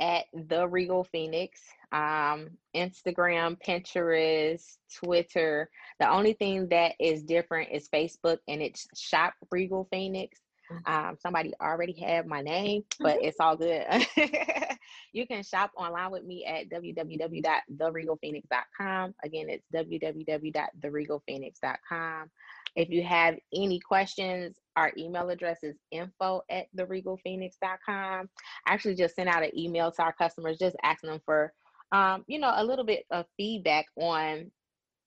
at 0.00 0.24
the 0.34 0.66
Regal 0.68 1.04
Phoenix. 1.04 1.60
Um, 1.92 2.50
Instagram, 2.74 3.56
Pinterest, 3.64 4.76
Twitter. 5.02 5.70
The 6.00 6.10
only 6.10 6.34
thing 6.34 6.68
that 6.68 6.92
is 6.98 7.22
different 7.22 7.70
is 7.72 7.88
Facebook, 7.88 8.38
and 8.48 8.60
it's 8.60 8.86
Shop 8.94 9.34
Regal 9.50 9.88
Phoenix. 9.90 10.38
Mm-hmm. 10.70 10.92
Um, 10.92 11.16
somebody 11.20 11.54
already 11.60 11.92
had 11.92 12.26
my 12.26 12.40
name, 12.42 12.84
but 12.98 13.16
mm-hmm. 13.16 13.26
it's 13.26 13.38
all 13.40 13.56
good. 13.56 13.84
you 15.12 15.26
can 15.26 15.42
shop 15.42 15.72
online 15.76 16.10
with 16.10 16.24
me 16.24 16.44
at 16.44 16.68
www.theregalphoenix.com. 16.68 19.14
Again, 19.24 19.46
it's 19.48 19.64
www.theregalphoenix.com. 19.74 22.30
If 22.74 22.90
you 22.90 23.02
have 23.04 23.36
any 23.54 23.78
questions, 23.80 24.58
our 24.76 24.92
email 24.98 25.30
address 25.30 25.60
is 25.62 25.76
info 25.90 26.42
at 26.50 26.66
theregalphoenix.com. 26.76 28.28
I 28.66 28.66
actually 28.66 28.96
just 28.96 29.16
sent 29.16 29.28
out 29.28 29.42
an 29.42 29.58
email 29.58 29.90
to 29.92 30.02
our 30.02 30.12
customers 30.12 30.58
just 30.58 30.76
asking 30.82 31.08
them 31.10 31.20
for 31.24 31.54
um, 31.92 32.24
you 32.26 32.38
know, 32.38 32.52
a 32.54 32.64
little 32.64 32.84
bit 32.84 33.04
of 33.10 33.26
feedback 33.36 33.86
on 33.96 34.50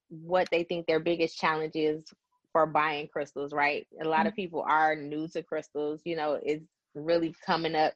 what 0.09 0.47
they 0.51 0.63
think 0.63 0.87
their 0.87 0.99
biggest 0.99 1.37
challenge 1.37 1.75
is 1.75 2.03
for 2.51 2.65
buying 2.65 3.07
crystals, 3.07 3.53
right? 3.53 3.87
A 4.01 4.07
lot 4.07 4.25
of 4.25 4.33
mm-hmm. 4.33 4.41
people 4.41 4.65
are 4.67 4.95
new 4.95 5.27
to 5.29 5.43
crystals, 5.43 6.01
you 6.05 6.15
know, 6.15 6.39
it's 6.41 6.65
really 6.95 7.33
coming 7.45 7.75
up 7.75 7.93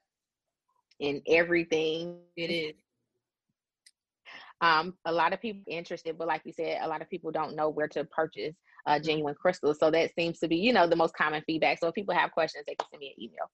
in 1.00 1.22
everything. 1.28 2.18
It 2.38 2.52
is. 2.52 2.74
Um, 4.62 4.94
a 5.06 5.12
lot 5.12 5.34
of 5.34 5.42
people 5.42 5.64
interested, 5.68 6.18
but 6.18 6.28
like 6.28 6.42
you 6.46 6.54
said, 6.54 6.80
a 6.82 6.88
lot 6.88 7.02
of 7.02 7.10
people 7.10 7.32
don't 7.32 7.56
know 7.56 7.70
where 7.70 7.90
to 7.90 8.06
purchase 8.06 8.56
uh, 8.88 9.00
genuine 9.00 9.36
crystals. 9.36 9.78
So 9.80 9.92
that 9.92 10.12
seems 10.16 10.40
to 10.40 10.48
be, 10.48 10.56
you 10.56 10.72
know, 10.72 10.88
the 10.88 10.96
most 10.96 11.16
common 11.16 11.44
feedback. 11.46 11.80
So 11.80 11.88
if 11.88 11.96
people 11.96 12.16
have 12.16 12.32
questions, 12.32 12.64
they 12.66 12.76
can 12.76 12.88
send 12.90 13.02
me 13.02 13.14
an 13.18 13.24
email. 13.24 13.50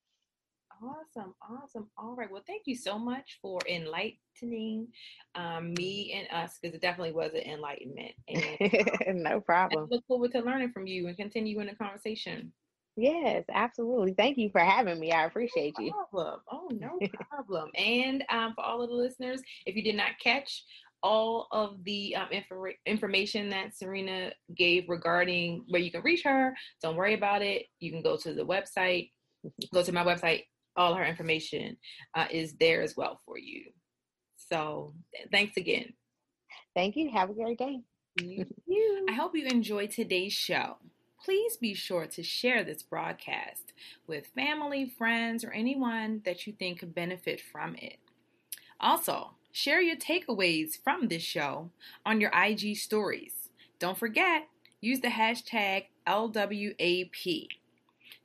Awesome, 0.82 1.34
awesome. 1.42 1.89
All 1.98 2.15
right. 2.15 2.32
Well, 2.32 2.44
thank 2.48 2.63
you 2.65 2.76
so 2.76 2.98
much 2.98 3.39
for 3.42 3.60
enlightening 3.70 4.88
um, 5.36 5.74
me 5.74 6.13
and 6.15 6.44
us 6.44 6.58
because 6.62 6.74
it 6.74 6.82
definitely 6.82 7.12
was 7.12 7.32
an 7.34 7.42
enlightenment. 7.42 8.12
And, 8.28 9.24
no 9.24 9.42
problem. 9.42 9.89
I 9.92 9.96
look 9.96 10.06
forward 10.08 10.32
to 10.32 10.39
learning 10.39 10.72
from 10.72 10.88
you 10.88 11.08
and 11.08 11.18
continuing 11.18 11.68
the 11.68 11.76
conversation. 11.76 12.54
Yes, 12.96 13.46
absolutely. 13.52 14.13
Thank 14.13 14.38
you 14.38 14.50
for 14.50 14.60
having 14.60 15.00
me. 15.00 15.12
I 15.12 15.26
appreciate 15.26 15.76
no 15.78 15.86
you. 15.86 15.92
Problem. 15.92 16.39
Oh, 16.52 16.70
no 16.72 17.00
problem. 17.30 17.70
and 17.76 18.24
um, 18.30 18.54
for 18.56 18.63
all 18.63 18.82
of 18.82 18.89
the 18.89 18.96
listeners, 18.96 19.42
if 19.65 19.76
you 19.76 19.84
did 19.84 19.96
not 19.96 20.12
catch 20.24 20.63
all 21.02 21.48
of 21.52 21.84
the 21.86 22.15
um, 22.15 22.28
infor- 22.34 22.74
information 22.86 23.50
that 23.50 23.76
Serena 23.76 24.32
gave 24.56 24.86
regarding 24.89 25.63
where 25.70 25.82
you 25.82 25.92
can 25.92 26.02
reach 26.02 26.24
her, 26.24 26.54
don't 26.82 26.96
worry 26.96 27.13
about 27.13 27.42
it. 27.42 27.65
You 27.80 27.92
can 27.92 28.02
go 28.02 28.18
to 28.18 28.34
the 28.34 28.46
website, 28.46 29.12
go 29.74 29.82
to 29.82 29.92
my 29.94 30.04
website, 30.04 30.44
all 30.80 30.96
her 30.96 31.06
information 31.06 31.78
uh, 32.15 32.26
is 32.32 32.54
there 32.54 32.82
as 32.82 32.96
well 32.96 33.20
for 33.26 33.38
you. 33.38 33.65
So 34.38 34.94
thanks 35.32 35.58
again. 35.58 35.94
Thank 36.74 36.96
you. 36.96 37.12
Have 37.12 37.30
a 37.30 37.34
great 37.34 37.60
day. 37.60 37.82
I 38.20 39.13
hope 39.13 39.36
you 39.36 39.46
enjoyed 39.46 39.92
today's 39.92 40.34
show. 40.34 40.78
Please 41.24 41.58
be 41.58 41.74
sure 41.74 42.08
to 42.08 42.24
share 42.24 42.63
this 42.63 42.82
broadcast 42.82 43.74
with 44.08 44.28
family, 44.28 44.92
friends, 44.98 45.44
or 45.44 45.52
anyone 45.52 46.22
that 46.24 46.48
you 46.48 46.54
think 46.54 46.80
could 46.80 46.96
benefit 46.96 47.42
from 47.42 47.76
it. 47.76 47.98
Also, 48.80 49.32
share 49.52 49.82
your 49.82 49.98
takeaways 49.98 50.82
from 50.82 51.10
this 51.10 51.22
show 51.22 51.72
on 52.06 52.22
your 52.22 52.32
IG 52.34 52.78
stories. 52.78 53.50
Don't 53.80 53.98
forget, 53.98 54.48
use 54.80 55.02
the 55.02 55.10
hashtag 55.10 55.88
LWAP. 56.08 57.48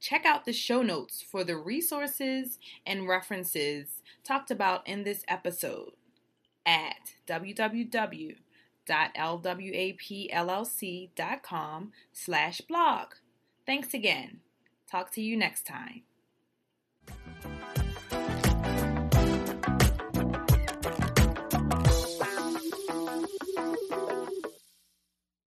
Check 0.04 0.26
out 0.26 0.44
the 0.44 0.52
show 0.52 0.82
notes 0.82 1.22
for 1.22 1.44
the 1.44 1.56
resources 1.56 2.58
and 2.84 3.08
references 3.08 4.02
talked 4.22 4.50
about 4.50 4.86
in 4.86 5.02
this 5.02 5.24
episode 5.28 5.92
at 6.66 7.14
www.lwapllc.com 7.26 8.42
slash 12.12 12.60
blog. 12.60 13.06
Thanks 13.64 13.94
again. 13.94 14.40
Talk 14.90 15.10
to 15.12 15.22
you 15.22 15.38
next 15.38 15.64
time. 15.64 16.02